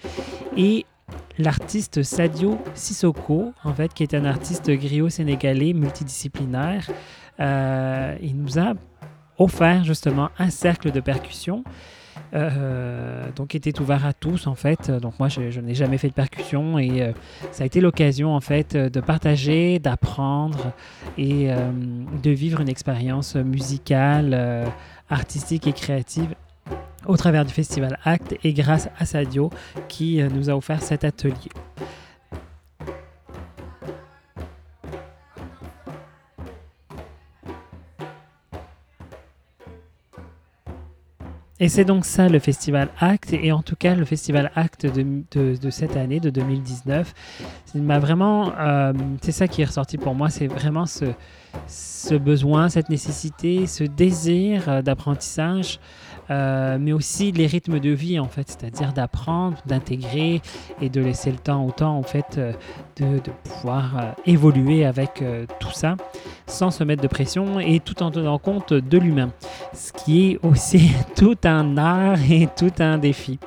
[0.56, 0.86] Et
[1.38, 6.88] l'artiste Sadio Sissoko, en fait, qui est un artiste griot-sénégalais multidisciplinaire,
[7.40, 8.74] euh, il nous a
[9.38, 11.62] offert justement un cercle de percussion.
[12.34, 14.90] Euh, donc était ouvert à tous en fait.
[14.90, 17.12] Donc moi je, n'ai jamais fait de percussion et euh,
[17.52, 20.72] ça a été l'occasion en fait euh, de partager, d'apprendre
[21.16, 21.70] et euh,
[22.22, 24.68] de vivre une expérience musicale,
[25.08, 26.34] artistique et créative
[27.06, 29.50] au travers du festival Act et grâce à Sadio
[29.88, 31.50] qui nous a offert cet atelier.
[41.60, 45.70] Et c'est donc ça le festival Act, et en tout cas le festival Act de,
[45.70, 47.12] cette année, de 2019.
[47.74, 48.92] Il m'a vraiment, euh,
[49.22, 51.06] c'est ça qui est ressorti pour moi, c'est vraiment ce,
[51.66, 55.80] ce besoin, cette nécessité, ce désir euh, d'apprentissage,
[56.30, 60.42] euh, mais aussi les rythmes de vie en fait, c'est-à-dire d'apprendre, d'intégrer
[60.80, 62.52] et de laisser le temps au temps en fait euh,
[62.96, 65.22] de, pouvoir euh, évoluer avec
[65.60, 65.96] tout ça
[66.46, 69.30] sans se mettre de pression et tout en tenant compte de l'humain,
[69.72, 73.38] ce qui est aussi tout un art et tout un défi.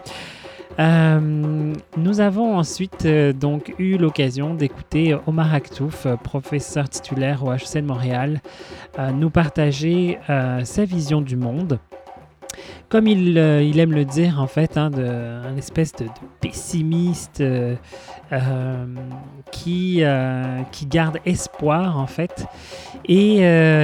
[0.79, 8.41] Nous avons ensuite donc eu l'occasion d'écouter Omar Aktouf, professeur titulaire au HEC de Montréal,
[9.13, 11.77] nous partager sa vision du monde.
[12.89, 16.07] Comme il, euh, il aime le dire, en fait, hein, un espèce de,
[16.41, 17.75] pessimiste euh,
[18.33, 18.85] euh,
[19.51, 20.03] qui,
[20.87, 22.45] garde espoir, en fait.
[23.05, 23.37] Et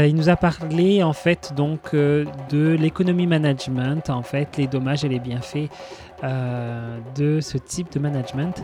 [0.08, 5.10] il nous a parlé, en fait, donc de l'économie management, en fait, les dommages et
[5.10, 5.70] les bienfaits
[6.24, 8.64] de ce type de management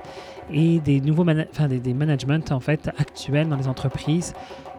[0.52, 4.34] et des nouveaux enfin, des, des managements en fait actuels dans les entreprises,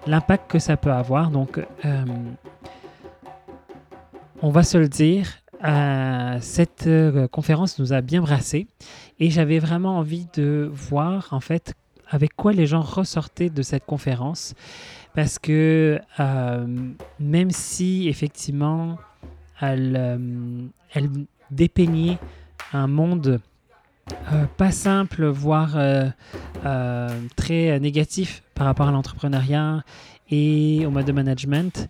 [0.06, 1.30] l'impact que ça peut avoir.
[1.30, 1.60] Donc,
[4.42, 5.26] on va se le dire,
[5.64, 8.66] euh, cette euh, conférence nous a bien brassé
[9.18, 11.74] et j'avais vraiment envie de voir en fait
[12.10, 14.54] avec quoi les gens ressortaient de cette conférence
[15.14, 16.66] parce que euh,
[17.18, 18.98] même si effectivement
[19.60, 20.68] elle,
[21.50, 22.18] dépeignait
[22.74, 23.40] un monde
[24.58, 25.78] pas simple, voire
[27.36, 29.82] très négatif par rapport à l'entrepreneuriat
[30.30, 31.88] et au mode de management.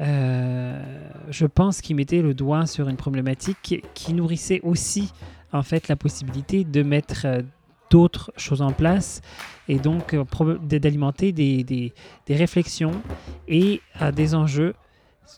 [0.00, 0.82] Euh,
[1.28, 5.12] je pense qu'il mettait le doigt sur une problématique qui, nourrissait aussi
[5.52, 7.42] en fait la possibilité de mettre euh,
[7.90, 9.20] d'autres choses en place
[9.68, 10.24] et donc euh,
[10.62, 11.92] d'alimenter des, des-
[12.28, 13.02] réflexions
[13.48, 13.80] et
[14.14, 14.74] des enjeux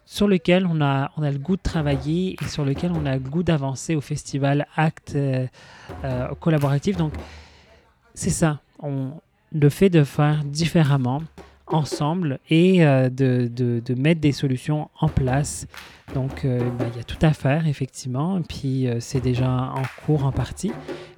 [0.04, 3.14] sur lesquels on a, on a le goût de travailler et sur lesquels on a
[3.14, 5.46] le goût d'avancer au festival Acte euh,
[6.40, 6.96] collaboratif.
[6.96, 7.12] Donc,
[8.14, 8.60] c'est ça.
[9.52, 11.22] Le fait de faire différemment,
[11.72, 15.66] ensemble, et euh, de, de- de mettre des solutions en place.
[16.14, 18.38] Donc, euh, bah, il y a tout à faire, effectivement.
[18.38, 20.72] Et puis, euh, c'est déjà en cours en partie.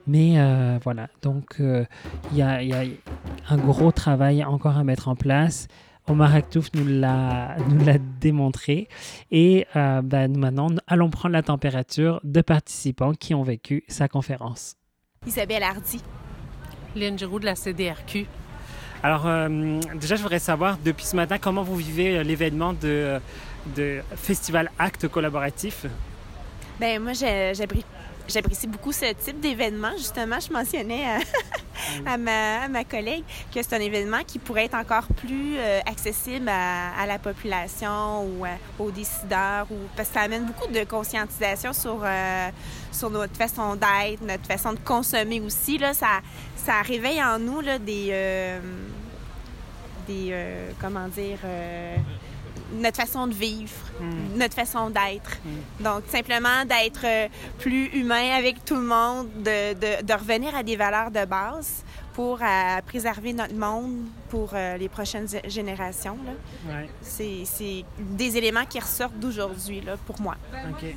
[0.07, 1.09] Mais euh, voilà.
[1.23, 1.85] Donc, euh,
[2.31, 2.83] il y, a, il y a
[3.49, 5.67] un gros travail encore à mettre en place.
[6.07, 8.89] Omar Aktouf nous l'a nous l'a démontré.
[9.31, 14.07] Et euh, ben, nous, maintenant, allons prendre la température de participants qui ont vécu sa
[14.07, 14.77] conférence.
[15.27, 16.03] Isabelle Hardy.
[16.95, 18.27] Lynn Giroux de la CDRQ.
[19.05, 23.21] Alors, euh, déjà, je voudrais savoir, depuis ce matin, comment vous vivez euh, l'événement de,
[23.77, 25.85] de Festival Acte collaboratif?
[26.81, 27.85] Ben moi, j'ai- j'appré-
[28.27, 29.91] j'apprécie beaucoup ce type d'événement.
[29.99, 31.19] Justement, je mentionnais à,
[32.15, 35.81] à ma, à ma collègue que c'est un événement qui pourrait être encore plus euh,
[35.85, 38.47] accessible à, à la population ou
[38.79, 42.49] aux décideurs, ou, parce que ça amène beaucoup de conscientisation sur, euh,
[42.91, 45.77] sur notre façon d'être, notre façon de consommer aussi.
[45.77, 46.21] Là, ça,
[46.65, 48.09] ça réveille en nous là, des...
[48.11, 48.61] euh,
[50.07, 51.39] des euh, comment dire...
[51.45, 51.97] euh,
[52.75, 54.37] notre façon de vivre, Hmm.
[54.37, 55.39] notre façon d'être.
[55.79, 57.07] Donc, simplement d'être
[57.61, 61.85] plus humain avec tout le monde, de, de- de revenir à des valeurs de base
[62.15, 66.17] pour euh, préserver notre monde pour euh, les prochaines gé- générations.
[66.25, 66.33] là.
[66.73, 70.37] Ouais, C'est c'est des éléments qui ressortent d'aujourd'hui là, pour moi.
[70.71, 70.95] OK.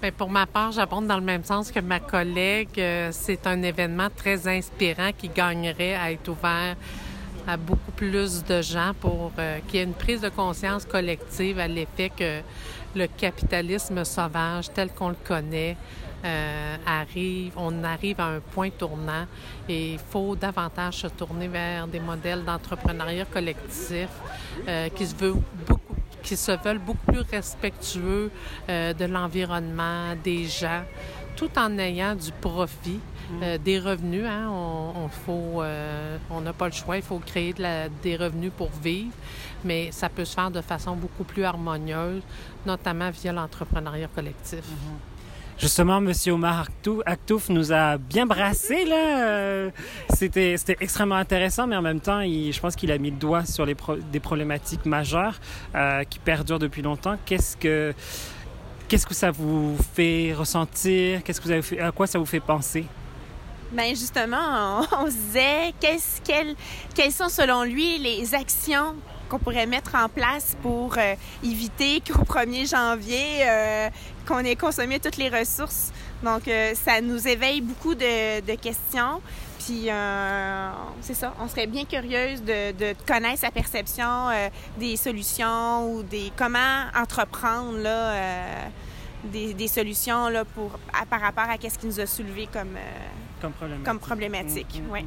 [0.00, 2.78] Bien, pour ma part, j'abonde dans le même sens que ma collègue.
[2.78, 6.76] Euh, C'est un événement très inspirant qui gagnerait à être ouvert
[7.46, 11.58] à beaucoup plus de gens pour euh, qu'il y ait une prise de conscience collective
[11.58, 12.40] à l'effet que
[12.94, 15.76] le capitalisme sauvage tel qu'on le connaît
[16.24, 19.26] euh, arrive, on arrive à un point tournant
[19.68, 24.08] et il faut davantage se tourner vers des modèles d'entrepreneuriat collectif
[24.66, 25.34] euh, qui se veut
[25.66, 28.30] beaucoup qui se veulent beaucoup plus respectueux
[28.68, 30.82] euh, de l'environnement, des gens,
[31.36, 33.00] tout en ayant du profit.
[33.42, 37.18] Euh, des revenus, hein, on, on faut, euh, on n'a pas le choix, il faut
[37.18, 39.12] créer de la- des revenus pour vivre,
[39.64, 42.22] mais ça peut se faire de façon beaucoup plus harmonieuse,
[42.66, 44.64] notamment via l'entrepreneuriat collectif.
[45.58, 46.12] Justement, M.
[46.28, 49.26] Omar Aktou- Aktouf nous a bien brassé là.
[49.26, 49.70] Euh,
[50.14, 53.66] C'était extrêmement intéressant, mais en même temps, je pense qu'il a mis le doigt sur
[53.66, 55.34] des problématiques majeures
[55.74, 57.16] euh, qui perdurent depuis longtemps.
[57.26, 57.92] Qu'est-ce que
[58.86, 61.22] qu'est-ce que ça vous fait ressentir?
[61.24, 62.84] Qu'est-ce que vous avez fait, à quoi ça vous fait penser?
[63.72, 66.22] Ben justement, on, on se disait qu'est-ce,
[66.94, 68.94] quelles sont selon lui les actions
[69.28, 71.14] qu'on pourrait mettre en place pour euh,
[71.44, 73.88] éviter qu'au 1er janvier, euh,
[74.26, 75.92] qu'on ait consommé toutes les ressources.
[76.22, 79.20] Donc, euh, ça nous éveille beaucoup de, de questions.
[79.60, 79.88] Puis,
[81.02, 84.28] c'est ça, on serait bien curieuse de, de connaître sa perception
[84.78, 88.14] des solutions ou des comment entreprendre là,
[89.24, 92.78] des, des solutions là, pour, à- par rapport à ce qui nous a soulevé comme,
[93.42, 94.80] comme problématique comme problématique.
[94.82, 95.04] Mm, mm, ouais.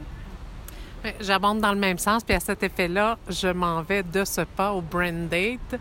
[1.19, 4.71] J'abonde dans le même sens, puis à cet effet-là, je m'en vais de ce pas
[4.73, 5.79] au Brand Date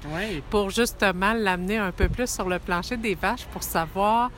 [0.48, 4.30] pour justement l'amener un peu plus sur le plancher des vaches pour savoir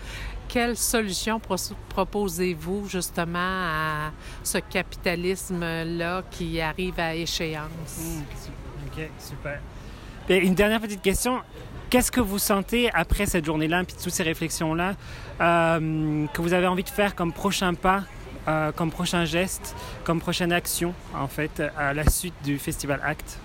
[0.49, 1.41] quelle solution
[1.89, 4.11] proposez-vous justement à
[4.43, 7.99] ce capitalisme-là qui arrive à échéance?
[7.99, 8.51] Mm, su-
[9.01, 9.61] Ok, super.
[10.29, 11.41] Et une dernière petite question.
[11.89, 14.95] Qu'est-ce que vous sentez après cette journée-là, puis toutes ces réflexions-là,
[15.41, 18.03] euh, que vous avez envie de faire comme prochain pas,
[18.49, 19.75] euh, comme prochain geste,
[20.05, 23.39] comme prochaine action, en fait, à la suite du Festival Act?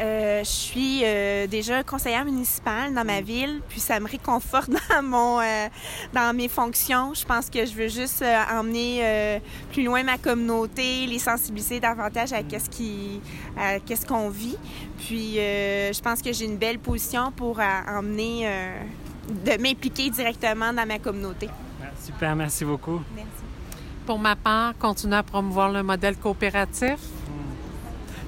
[0.00, 5.02] Euh, je suis euh, déjà conseillère municipale dans ma ville, puis ça me réconforte dans
[5.02, 5.68] mon euh,
[6.12, 7.14] dans mes fonctions.
[7.14, 9.40] Je pense que je veux juste emmener
[9.72, 13.20] plus loin ma communauté, les sensibiliser davantage à qu'est-ce qui
[13.56, 14.56] à qu'est-ce qu'on vit.
[14.98, 18.48] Puis je pense que j'ai une belle position pour emmener
[19.28, 21.48] de m'impliquer directement dans ma communauté.
[22.02, 23.00] Super, merci beaucoup.
[23.14, 23.33] Merci.
[24.06, 26.98] Pour ma part, continuer à promouvoir le modèle coopératif.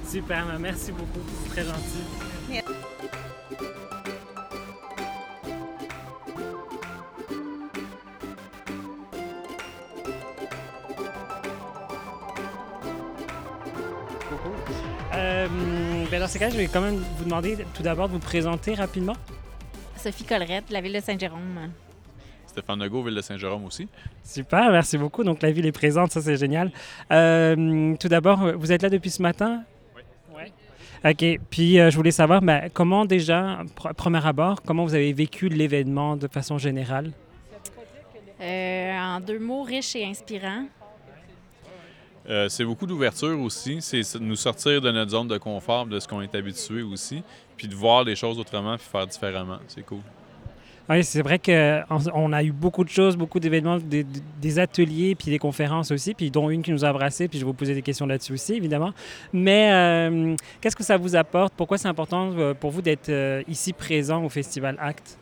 [0.08, 1.20] Super, merci beaucoup.
[1.44, 2.62] C'est très gentil.
[15.14, 15.48] Euh,
[16.10, 18.74] ben dans ces cas, je vais quand même vous demander tout d'abord de vous présenter
[18.74, 19.16] rapidement.
[19.96, 21.70] Sophie Collerette, de la ville de Saint-Jérôme.
[22.56, 23.86] Stéphane Legault, Ville de Saint-Jérôme aussi.
[24.24, 25.22] Super, merci beaucoup.
[25.24, 26.72] Donc la ville est présente, ça c'est génial.
[27.12, 29.62] Euh, tout d'abord, vous êtes là depuis ce matin?
[29.94, 30.02] Oui.
[30.34, 31.10] Ouais.
[31.12, 31.40] OK.
[31.50, 35.48] Puis euh, je voulais savoir, ben, comment déjà, pr- premier abord, comment vous avez vécu
[35.50, 37.12] l'événement de façon générale?
[38.40, 40.64] Euh, en deux mots, riche et inspirant.
[42.28, 43.82] Euh, c'est beaucoup d'ouverture aussi.
[43.82, 47.22] C'est nous sortir de notre zone de confort, de ce qu'on est habitué aussi,
[47.56, 49.58] puis de voir les choses autrement, puis faire différemment.
[49.68, 50.00] C'est cool.
[50.88, 55.32] Oui, c'est vrai qu'on on a eu beaucoup de choses, beaucoup d'événements, des, ateliers, puis
[55.32, 57.74] des conférences aussi, puis dont une qui nous a embrassés, puis je vais vous poser
[57.74, 58.92] des questions là-dessus aussi, évidemment.
[59.32, 61.52] Mais euh, qu'est-ce que ça vous apporte?
[61.56, 65.18] Pourquoi c'est important euh, pour vous d'être euh, ici présent au Festival Act?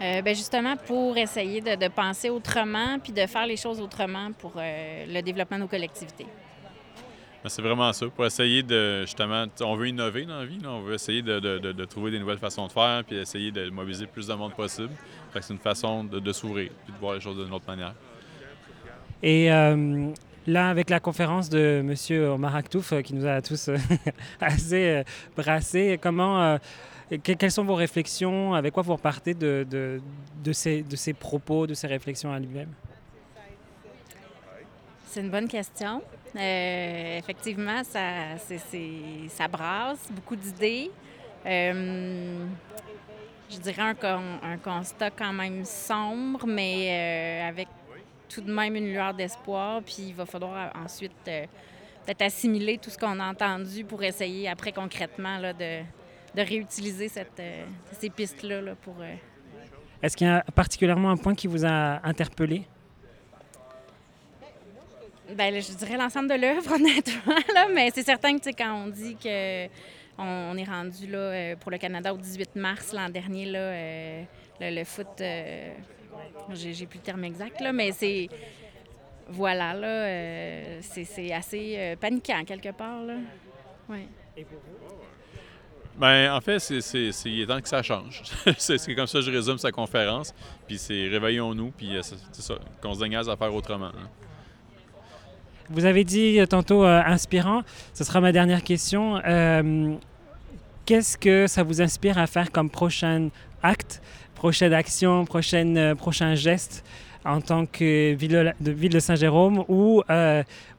[0.00, 4.54] Euh, ben justement, pour essayer de, penser autrement puis de faire les choses autrement pour
[4.56, 6.26] le développement de nos collectivités.
[7.44, 8.06] Mais C'est vraiment ça.
[8.06, 10.70] Pour essayer de, justement, on veut innover dans la vie, là.
[10.70, 13.68] on veut essayer de, de- de- trouver des nouvelles façons de faire, puis essayer de
[13.70, 14.90] mobiliser le plus de monde possible.
[15.40, 17.94] C'est une façon de, s'ouvrir, puis de voir les choses d'une autre manière.
[19.24, 20.10] Et euh,
[20.46, 22.30] là, avec la conférence de M.
[22.32, 23.76] Omar Aktouf, euh, qui nous a tous euh,
[24.40, 25.02] assez
[25.36, 26.58] brassés, comment,
[27.10, 28.54] que- quelles sont vos réflexions?
[28.54, 30.00] Avec quoi vous repartez de, de,
[30.44, 32.68] de ces, de ces propos, de ces réflexions à lui-même?
[35.12, 36.00] C'est une bonne question.
[36.34, 38.38] Euh, effectivement, ça,
[39.28, 40.90] ça brasse beaucoup d'idées.
[41.44, 42.46] Euh,
[43.50, 46.88] je dirais un, con- un constat quand même sombre, mais
[47.44, 47.68] euh, avec
[48.26, 49.82] tout de même une lueur d'espoir.
[49.82, 54.72] Puis il va falloir ensuite peut-être assimiler tout ce qu'on a entendu pour essayer après
[54.72, 55.82] concrètement là, de,
[56.34, 58.94] réutiliser ces pistes-là là, pour...
[60.02, 62.66] Est-ce qu'il y a particulièrement un point qui vous a interpellé?
[65.36, 69.16] Là, je dirais l'ensemble de l'œuvre, honnêtement, là, mais c'est certain que quand on dit
[69.16, 69.68] que
[70.18, 74.22] on, est rendu là euh, pour le Canada au 18 mars l'an dernier, là, euh,
[74.60, 75.72] le, foot, euh,
[76.52, 78.28] j'ai plus le terme exact, là, mais c'est.
[79.28, 83.02] Voilà, là, c'est assez paniquant quelque part.
[83.04, 83.14] Là.
[83.88, 84.06] Ouais.
[85.96, 88.22] Ben, en fait, c'est, il est temps que ça change.
[88.58, 90.34] c'est, comme ça que je résume sa conférence.
[90.66, 93.86] Puis c'est réveillons-nous, puis c'est, ça, qu'on se dégaze à faire autrement.
[93.86, 94.10] hein.
[95.72, 97.62] Vous avez dit euh, tantôt euh, inspirant.
[97.94, 99.20] Ce sera ma dernière question.
[99.26, 99.94] Euh,
[100.84, 103.30] qu'est-ce que ça vous inspire à faire comme prochain
[103.62, 104.02] acte,
[104.34, 106.84] prochaine action, prochaine, prochain geste
[107.24, 110.02] en tant que ville de, ville de Saint-Jérôme ou,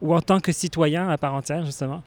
[0.02, 2.02] ou en tant que citoyen à part entière, justement?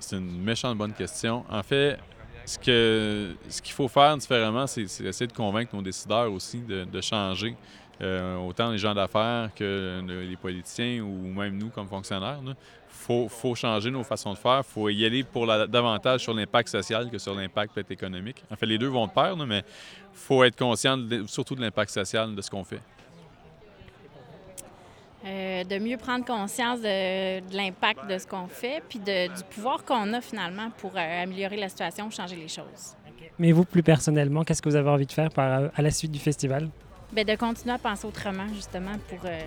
[0.00, 1.44] C'est une méchante bonne question.
[1.50, 1.98] En fait,
[2.46, 7.00] ce que ce qu'il faut faire différemment, c'est essayer de convaincre nos décideurs aussi de
[7.02, 7.54] changer.
[8.02, 12.40] Euh, autant les gens d'affaires que les politiciens ou même nous comme fonctionnaires.
[12.44, 12.54] Il
[12.88, 14.58] faut, faut, changer nos façons de faire.
[14.58, 18.44] Il faut y aller pour la, davantage sur l'impact social que sur l'impact économique.
[18.50, 19.64] En fait, les deux vont de pair, mais il
[20.12, 22.80] faut être conscient surtout de l'impact social de ce qu'on fait.
[25.24, 29.84] Euh, de mieux prendre conscience de, l'impact de ce qu'on fait, puis de, du pouvoir
[29.84, 32.94] qu'on a finalement pour euh, améliorer la situation, changer les choses.
[33.38, 36.12] Mais vous, plus personnellement, qu'est-ce que vous avez envie de faire par, à la suite
[36.12, 36.68] du festival?
[37.12, 39.40] Bien, de continuer à penser autrement, justement, pour, euh,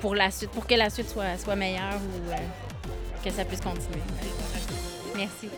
[0.00, 4.00] pour la suite, pour que la suite soit, soit meilleure ou que ça puisse continuer.
[5.16, 5.48] Merci.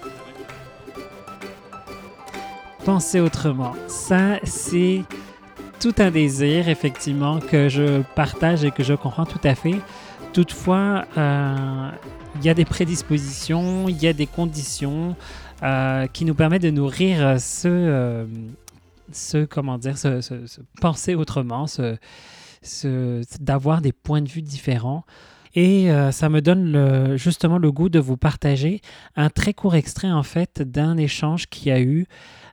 [2.84, 5.02] Penser autrement, ça, c'est
[5.78, 9.80] tout un désir, effectivement, que je partage et que je comprends tout à fait.
[10.32, 11.90] Toutefois, euh,
[12.36, 15.14] il y a des prédispositions, il y a des conditions
[15.62, 18.24] euh, qui nous permettent de nourrir ce, euh,
[19.12, 20.40] ce comment dire, ce,
[20.80, 21.96] penser autrement, ce,
[23.40, 25.04] d'avoir des points de vue différents.
[25.54, 28.80] Et ça me donne justement le goût de vous partager
[29.16, 32.06] un très court extrait en fait d'un échange qui a eu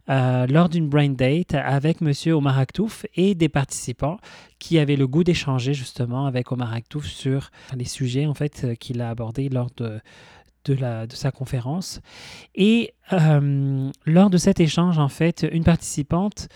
[0.10, 2.12] euh, lors d'une brain date avec M.
[2.34, 4.18] Omar Aktouf et des participants
[4.58, 9.02] qui avaient le goût d'échanger justement avec Omar Aktouf sur les sujets en fait qu'il
[9.02, 10.00] a abordés lors de,
[10.74, 12.02] de, sa conférence.
[12.56, 16.48] Et euh, lors de cet échange, en fait, une participante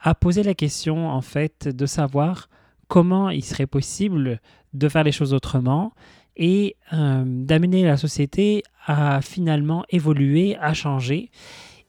[0.00, 2.48] a posé la question en fait de savoir
[2.86, 4.40] comment il serait possible
[4.72, 5.92] de faire les choses autrement
[6.36, 11.30] et euh, d'amener la société à finalement évoluer, à changer.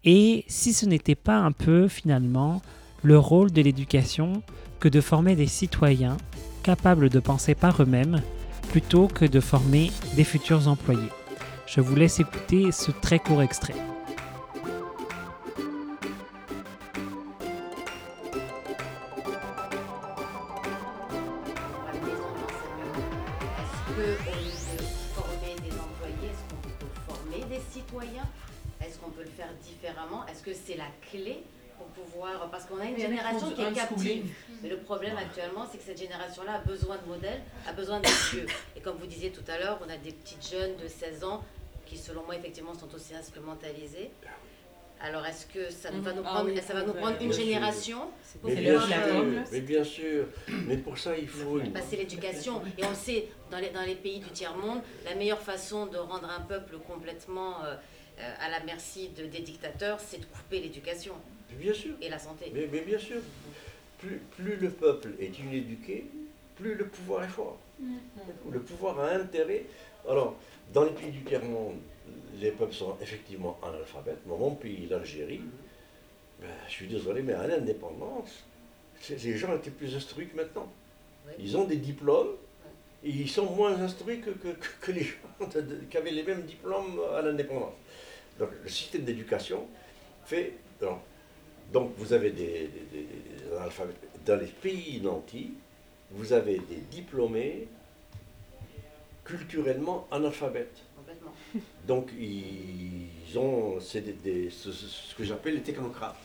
[0.04, 2.62] Et si ce n'était pas un peu finalement
[3.04, 4.42] le rôle de l'éducation
[4.80, 6.18] que de former des citoyens
[6.64, 8.22] capables de penser par eux-mêmes
[8.70, 11.10] plutôt que de former des futurs employés?
[11.72, 13.76] Je vous laisse écouter ce très court extrait.
[32.72, 34.34] On a une génération qui est captive.
[34.62, 38.46] Mais le problème actuellement, c'est que cette génération-là a besoin de modèles, a besoin d'yeux.
[38.76, 41.44] Et comme vous disiez tout à l'heure, on a des petites jeunes de 16 ans
[41.90, 44.12] qui, selon moi, effectivement, sont aussi instrumentalisées.
[45.02, 48.10] Alors, est-ce que ça va nous ah prendre, ça va nous prendre une génération
[48.44, 50.26] mais bien, sûr, mais bien sûr,
[50.68, 51.60] mais pour ça, il faut...
[51.74, 52.62] Passer l'éducation.
[52.78, 55.98] Et on le sait, dans les, dans les pays du tiers-monde, la meilleure façon de
[55.98, 57.76] rendre un peuple complètement euh,
[58.20, 61.14] euh, à la merci de, des dictateurs, c'est de couper l'éducation.
[61.52, 61.94] Bien sûr.
[62.02, 62.52] Et la santé.
[62.54, 63.22] Mais, bien sûr.
[64.00, 66.06] Plus, plus, le peuple est inéduqué,
[66.60, 67.58] plus le pouvoir est fort.
[67.82, 68.52] Mm-hmm.
[68.52, 69.66] Le pouvoir a intérêt.
[70.08, 70.36] Alors,
[70.74, 71.78] dans les pays du tiers-monde,
[72.40, 74.28] les peuples sont effectivement analphabètes.
[74.28, 75.42] Dans mon pays, l'Algérie,
[76.40, 78.44] ben, je suis désolé, mais à l'indépendance,
[79.10, 80.72] les gens étaient plus instruits que maintenant.
[81.38, 82.36] Ils ont des diplômes
[83.04, 84.50] et ils sont moins instruits que, que,
[84.82, 85.48] que les gens
[85.90, 87.74] qui avaient les mêmes diplômes à l'indépendance.
[88.40, 89.68] Donc, le système d'éducation
[90.26, 90.54] fait.
[91.72, 92.70] Donc vous avez des,
[94.26, 95.54] Dans les pays nantis,
[96.12, 97.68] vous avez des diplômés
[99.24, 100.78] culturellement analphabètes.
[101.88, 104.70] Donc ils ont c'est des, ce,
[105.16, 106.18] que j'appelle les technocrates.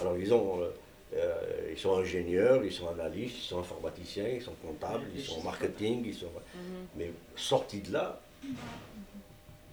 [0.00, 0.68] Alors ils ont euh,
[1.14, 5.42] euh, ils sont ingénieurs, ils sont analystes, ils sont informaticiens, ils sont comptables, ils sont
[5.42, 6.86] marketing, ils sont mhm.
[6.96, 8.20] mais sortis de là,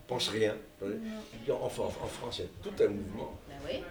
[0.08, 0.56] pensent rien.
[0.82, 3.38] En, France, il y a tout un mouvement.
[3.68, 3.82] Ben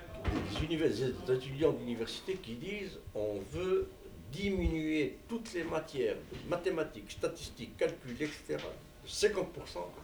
[0.68, 3.88] des, étudiants d'université qui disent on veut
[4.34, 6.16] diminuer toutes les matières,
[6.48, 8.62] mathématiques, statistiques, calcul, etc.
[9.06, 9.38] 50%,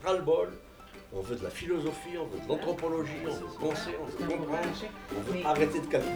[0.04, 0.50] ras-le-bol.
[1.12, 4.68] On veut de la philosophie, on veut de l'anthropologie, on veut penser, on veut comprendre,
[5.16, 6.12] on veut arrêter de calculer.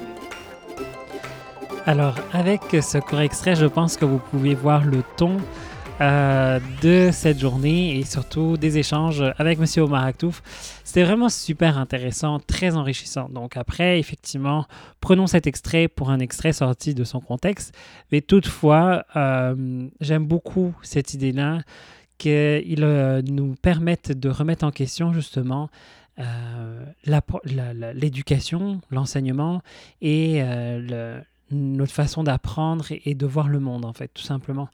[1.87, 5.39] Alors, avec ce court extrait, je pense que vous pouvez voir le ton
[6.01, 9.67] euh, de cette journée et surtout des échanges avec M.
[9.85, 10.43] Omar Aktouf.
[10.83, 13.29] C'était vraiment super intéressant, très enrichissant.
[13.29, 14.67] Donc après, effectivement,
[15.01, 17.73] prenons cet extrait pour un extrait sorti de son contexte.
[18.11, 21.61] Mais toutefois, euh, j'aime beaucoup cette idée-là
[22.19, 25.69] qu'il euh, nous permette de remettre en question justement
[27.95, 29.63] l'éducation, l'enseignement
[30.01, 31.21] et le,
[31.51, 34.69] notre façon d'apprendre et, de voir le monde, en fait, tout simplement.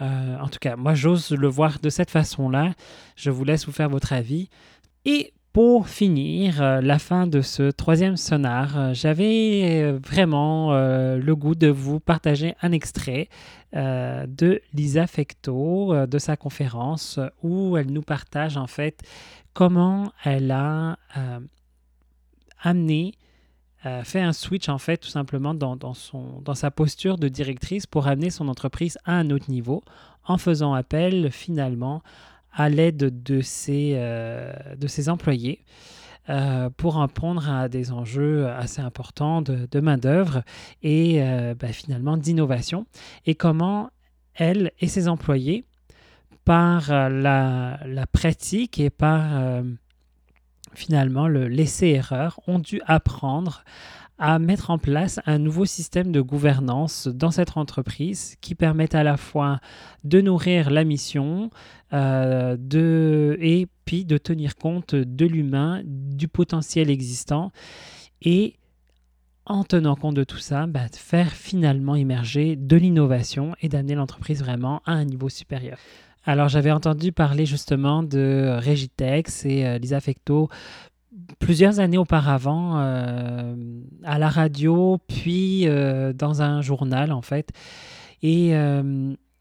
[0.00, 2.72] Euh, en tout cas, moi, j'ose le voir de cette façon-là.
[3.16, 4.48] Je vous laisse vous faire votre avis.
[5.04, 11.54] Et pour finir euh, la fin de ce troisième sonar, euh, j'avais vraiment le goût
[11.54, 13.28] de vous partager un extrait
[13.72, 19.02] de Lisa Fecto, de sa conférence, où elle nous partage en fait
[19.52, 20.96] comment elle a
[22.62, 23.12] amené
[24.04, 28.06] fait un switch en fait tout simplement dans, son, dans sa posture de directrice pour
[28.06, 29.82] amener son entreprise à un autre niveau
[30.24, 32.02] en faisant appel finalement
[32.52, 35.62] à l'aide de, ses, euh, de ses employés
[36.28, 40.42] euh, pour répondre à des enjeux assez importants de, main-d'œuvre
[40.82, 42.86] et euh, ben, finalement d'innovation.
[43.26, 43.90] Et comment
[44.34, 45.64] elle et ses employés,
[46.44, 49.62] par la, la pratique et par
[50.76, 53.64] finalement le laisser-erreur, ont dû apprendre
[54.18, 59.02] à mettre en place un nouveau système de gouvernance dans cette entreprise qui permette à
[59.02, 59.60] la fois
[60.04, 61.50] de nourrir la mission
[61.92, 62.56] euh,
[63.38, 67.52] et puis de tenir compte de l'humain, du potentiel existant
[68.22, 68.54] et
[69.44, 74.40] en tenant compte de tout ça, bah, faire finalement émerger de l'innovation et d'amener l'entreprise
[74.40, 75.78] vraiment à un niveau supérieur.
[76.26, 80.48] Alors j'avais entendu parler justement de Regitex et euh, Lisa Fecto
[81.38, 83.54] plusieurs années auparavant euh,
[84.02, 87.50] à la radio, puis euh, dans un journal en fait.
[88.22, 88.54] Et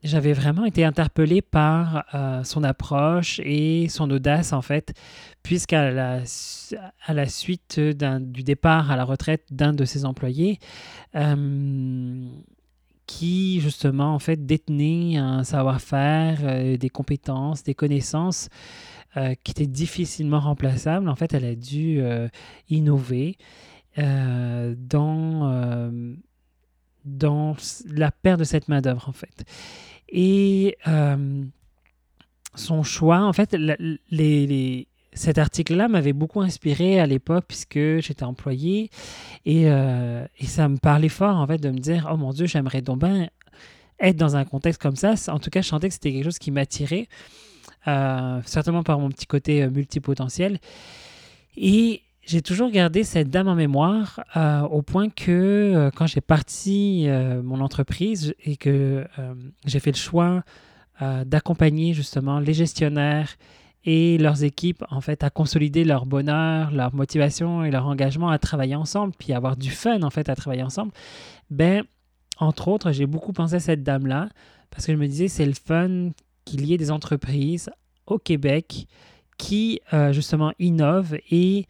[0.03, 2.05] j'avais vraiment été interpellé par
[2.43, 4.93] son approche et son audace en fait,
[5.41, 10.59] puisqu'à la suite du départ à la retraite d'un de ses employés,
[13.07, 18.49] qui justement en fait détenait un savoir-faire, des compétences, des connaissances
[19.17, 22.27] euh, qui était difficilement remplaçable, en fait, elle a dû euh,
[22.69, 23.37] innover
[23.97, 25.89] euh, dans,
[27.05, 27.55] dans
[27.87, 29.45] la perte de cette main-d'œuvre, en fait.
[30.09, 30.77] Et
[32.55, 38.23] son choix, en fait, les, les, cet article-là m'avait beaucoup inspiré à l'époque puisque j'étais
[38.23, 38.91] employé
[39.45, 42.81] et, et, ça me parlait fort en fait de me dire oh mon dieu j'aimerais
[42.81, 43.29] donc bien
[43.99, 46.39] être dans un contexte comme ça en tout cas je sentais que c'était quelque chose
[46.39, 47.07] qui m'attirait
[47.87, 50.57] euh, certainement par mon petit côté euh, multipotentiel.
[51.55, 57.07] Et j'ai toujours gardé cette dame en mémoire euh, au point que quand j'ai parti
[57.43, 59.05] mon entreprise et que
[59.63, 60.43] j'ai fait le choix
[60.99, 63.37] d'accompagner justement les gestionnaires
[63.85, 68.39] et leurs équipes en fait à consolider leur bonheur, leur motivation et leur engagement à
[68.39, 70.91] travailler ensemble, puis avoir du fun en fait à travailler ensemble,
[71.49, 71.83] ben
[72.37, 74.29] entre autres, j'ai beaucoup pensé à cette dame-là
[74.71, 76.09] parce que je me disais c'est le fun
[76.43, 77.69] qu'il y ait des entreprises
[78.07, 78.87] au Québec
[79.37, 81.65] qui euh, justement innovent et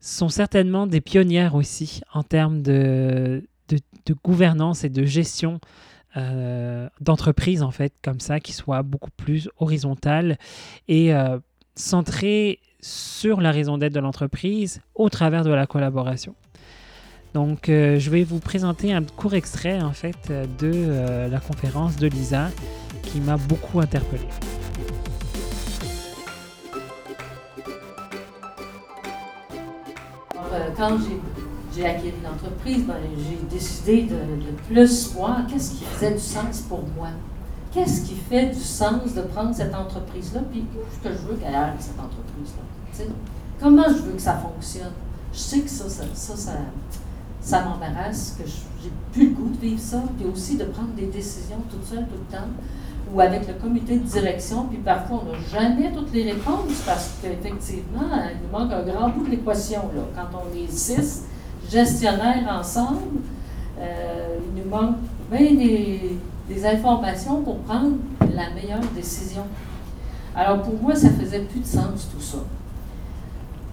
[0.00, 5.60] sont certainement des pionnières aussi en termes de, de, gouvernance et de gestion
[6.16, 10.38] euh, d'entreprises en fait comme ça qui soit beaucoup plus horizontale
[10.88, 11.38] et euh,
[11.74, 16.34] centrée sur la raison d'être de l'entreprise au travers de la collaboration.
[17.32, 22.50] Donc, je vais vous présenter un court extrait en fait de la conférence de Lisa
[23.02, 24.28] qui m'a beaucoup interpellé.
[30.54, 30.70] Euh,
[31.82, 34.16] acquis l'entreprise, ben, j'ai décidé de,
[34.68, 37.08] plus voir qu'est-ce qui faisait du sens pour moi.
[37.72, 41.54] Qu'est-ce qui fait du sens de prendre cette entreprise-là, puis où que je veux qu'elle
[41.54, 43.04] aille, cette entreprise-là?
[43.60, 44.92] Comment je veux que ça fonctionne?
[45.32, 46.34] Je sais que ça, ça,
[47.40, 51.06] ça, m'embarrasse, que j'ai plus le goût de vivre ça, puis aussi de prendre des
[51.06, 52.46] décisions toute seule, tout le temps
[53.12, 57.18] ou avec le comité de direction, puis parfois on n'a jamais toutes les réponses parce
[57.22, 59.82] qu'effectivement, il nous manque un grand bout de l'équation.
[60.14, 61.24] Quand on est six
[61.70, 63.20] gestionnaires ensemble,
[63.80, 64.96] euh, il nous manque
[65.30, 66.18] bien des,
[66.64, 69.42] informations pour prendre la meilleure décision.
[70.34, 72.38] Alors pour moi, ça faisait plus de sens tout ça.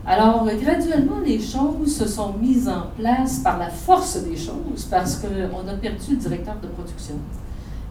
[0.05, 5.17] Alors graduellement, les choses se sont mises en place par la force des choses parce
[5.17, 7.15] qu'on a perdu le directeur de production.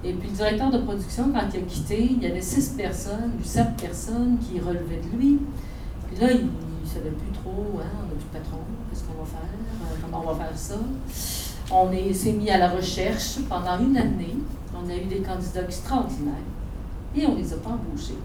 [0.02, 3.32] Et puis le directeur de production, quand il a quitté, il y avait six personnes,
[3.44, 5.38] sept personnes qui relevaient de lui.
[6.08, 6.48] Puis là, il
[6.94, 8.58] savait plus trop, hein, on n'a plus de patron,
[8.90, 10.76] qu'est-ce qu'on va faire, euh, comment on va faire ça?
[11.72, 14.36] On s'est mis à la recherche pendant une année.
[14.74, 16.34] On a eu des candidats extraordinaires
[17.14, 18.18] et on ne les a pas embauchés.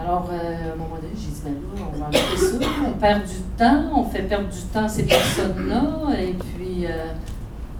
[0.00, 2.56] Alors, euh, à un moment donné, j'ai dit, ben là, on va arrêter ça.
[2.86, 6.20] On perd du temps, on fait perdre du temps à ces personnes-là.
[6.20, 7.12] Et puis, euh,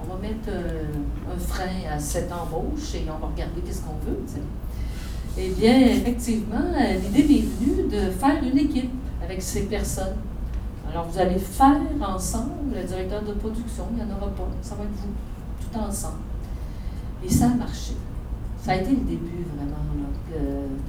[0.02, 0.84] on va mettre euh,
[1.32, 4.18] un frein à cette embauche et on va regarder qu'est-ce qu'on veut.
[5.36, 6.64] Eh bien, effectivement,
[7.00, 8.90] l'idée m'est venue de faire une équipe
[9.28, 10.16] avec ces personnes.
[10.90, 14.74] Alors, vous allez faire ensemble, le directeur de production, il n'y en aura pas, ça
[14.74, 16.22] va être vous, tout ensemble.
[17.24, 17.94] Et ça a marché.
[18.62, 19.76] Ça a été le début vraiment,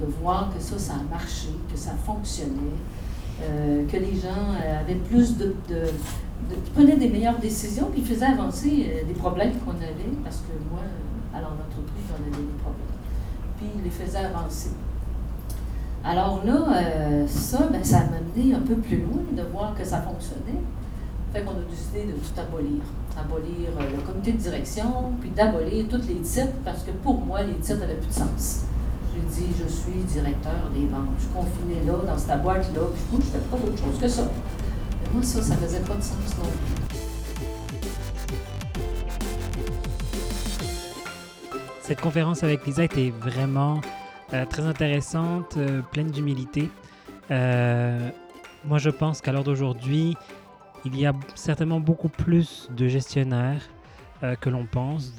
[0.00, 2.76] de voir que ça, ça a marché, que ça fonctionnait.
[3.42, 5.86] euh, que les gens avaient plus de, de,
[6.74, 10.80] prenaient des meilleures décisions, puis faisaient avancer des problèmes qu'on avait, parce que moi,
[11.34, 12.86] à l'entreprise, on avait des problèmes.
[13.56, 14.70] Puis ils les faisaient avancer.
[16.04, 20.00] Alors là, ça, ben, ça m'a amené un peu plus loin de voir que ça
[20.00, 20.60] fonctionnait.
[21.32, 22.82] Fait qu'on a décidé de tout abolir.
[23.18, 27.54] Abolir le comité de direction, puis d'abolir tous les titres, parce que pour moi, les
[27.54, 28.64] titres n'avaient plus de sens.
[29.14, 31.10] J'ai dit, je suis directeur des ventes.
[31.18, 34.08] Je suis confiné là, dans cette boîte-là, puis je ne fais pas d'autre chose que
[34.08, 34.22] ça.
[35.02, 36.80] Mais moi, ça, ça ne faisait pas de sens non plus.
[41.82, 43.99] Cette conférence avec Lisa était vraiment euh,
[44.48, 46.68] très intéressante, euh, pleine d'humilité.
[47.30, 48.10] Euh,
[48.64, 50.16] moi, je pense qu'à l'heure d'aujourd'hui,
[50.84, 53.68] il y a certainement beaucoup plus de gestionnaires
[54.42, 55.14] que l'on pense,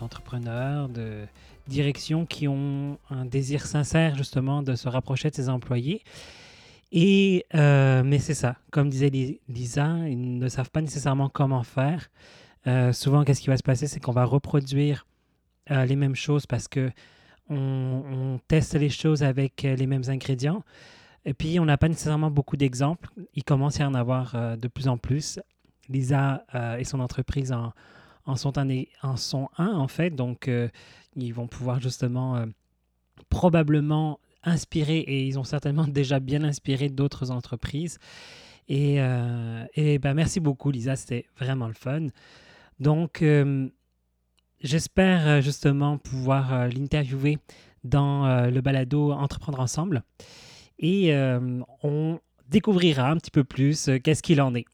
[0.00, 1.26] d'entrepreneurs, de,
[1.68, 6.02] directions qui ont un désir sincère justement de se rapprocher de ses employés.
[6.90, 9.10] Et, euh, mais c'est ça, comme disait
[9.48, 12.08] Lisa, ils ne savent pas nécessairement comment faire.
[12.66, 15.06] Euh, souvent, qu'est-ce qui va se passer, c'est qu'on va reproduire
[15.70, 16.90] euh, les mêmes choses parce que
[17.48, 20.62] on, teste les choses avec les mêmes ingrédients.
[21.24, 23.08] Et puis, on n'a pas nécessairement beaucoup d'exemples.
[23.34, 25.40] Il commence à en avoir de plus en plus.
[25.88, 26.44] Lisa
[26.78, 28.68] et son entreprise en, sont un,
[29.02, 30.10] en sont un en fait.
[30.10, 30.48] Donc,
[31.16, 32.46] ils vont pouvoir justement euh,
[33.28, 37.98] probablement inspirer, et ils ont certainement déjà bien inspiré d'autres entreprises.
[38.68, 42.06] Et, euh, ben, merci beaucoup, Lisa, c'était vraiment le fun.
[42.80, 43.68] Donc, euh,
[44.60, 47.38] j'espère justement pouvoir l'interviewer
[47.84, 50.02] dans le balado Entreprendre ensemble.
[50.78, 51.12] Et
[51.82, 54.64] on découvrira un petit peu plus qu'est-ce qu'il en est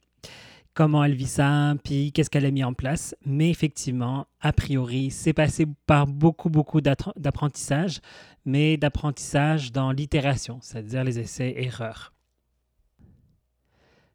[0.75, 3.15] comment elle vit ça, puis qu'est-ce qu'elle a mis en place.
[3.25, 8.01] Mais effectivement, a priori, c'est passé par beaucoup, beaucoup d'apprentissage,
[8.45, 12.14] mais d'apprentissage dans l'itération, c'est-à-dire les essais-erreurs.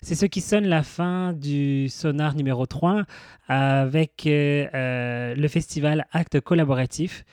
[0.01, 3.03] C'est ce qui sonne la fin du sonar numéro 3
[3.49, 7.25] avec euh, euh, le festival Acte collaboratif.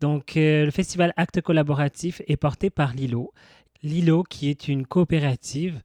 [0.00, 3.34] Donc, euh, le festival Acte collaboratif est porté par Lilo.
[3.82, 5.80] Lilo, qui est une coopérative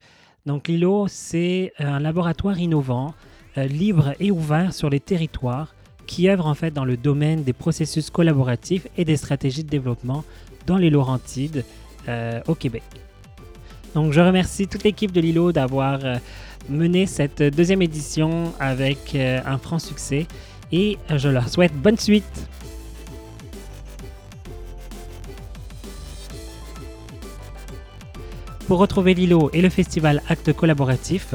[0.46, 3.12] donc l'ILO, c'est un laboratoire innovant,
[3.56, 5.74] libre et ouvert sur les territoires
[6.06, 10.24] qui œuvre en fait dans le domaine des processus collaboratifs et des stratégies de développement
[10.66, 11.62] dans les Laurentides
[12.48, 13.09] au Québec.
[13.94, 16.16] Donc je remercie toute l'équipe de Lilo d'avoir euh,
[16.68, 20.26] mené cette deuxième édition avec un franc succès
[20.72, 22.48] et je leur souhaite bonne suite.
[28.70, 31.34] Pour retrouver Lilo et le festival Acte Collaboratif,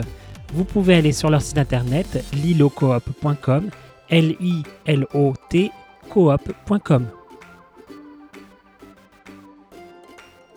[0.54, 3.70] vous pouvez aller sur leur site internet lilocoop.com,
[4.10, 5.72] L-I-L-O-T
[6.10, 7.08] coop.com.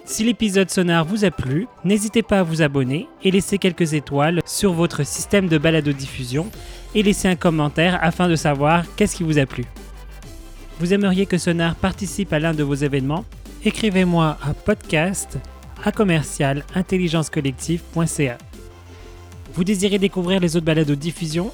[0.08, 4.40] Si l'épisode sonar vous a plu, n'hésitez pas à vous abonner et laisser quelques étoiles
[4.46, 6.46] sur votre système de balado-diffusion
[6.94, 9.66] et laisser un commentaire afin de savoir qu'est-ce qui vous a plu.
[10.80, 13.26] Vous aimeriez que Sonar participe à l'un de vos événements?
[13.66, 15.36] Écrivez-moi à podcast
[15.84, 18.38] à.
[19.52, 21.52] Vous désirez découvrir les autres balades de diffusion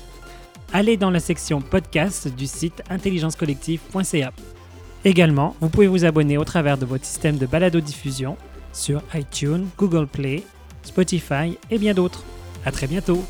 [0.72, 4.32] Allez dans la section podcast du site intelligencecollective.ca.
[5.04, 8.38] Également, vous pouvez vous abonner au travers de votre système de balado-diffusion
[8.72, 10.42] sur iTunes, Google Play,
[10.82, 12.24] Spotify et bien d'autres.
[12.64, 13.22] À très bientôt!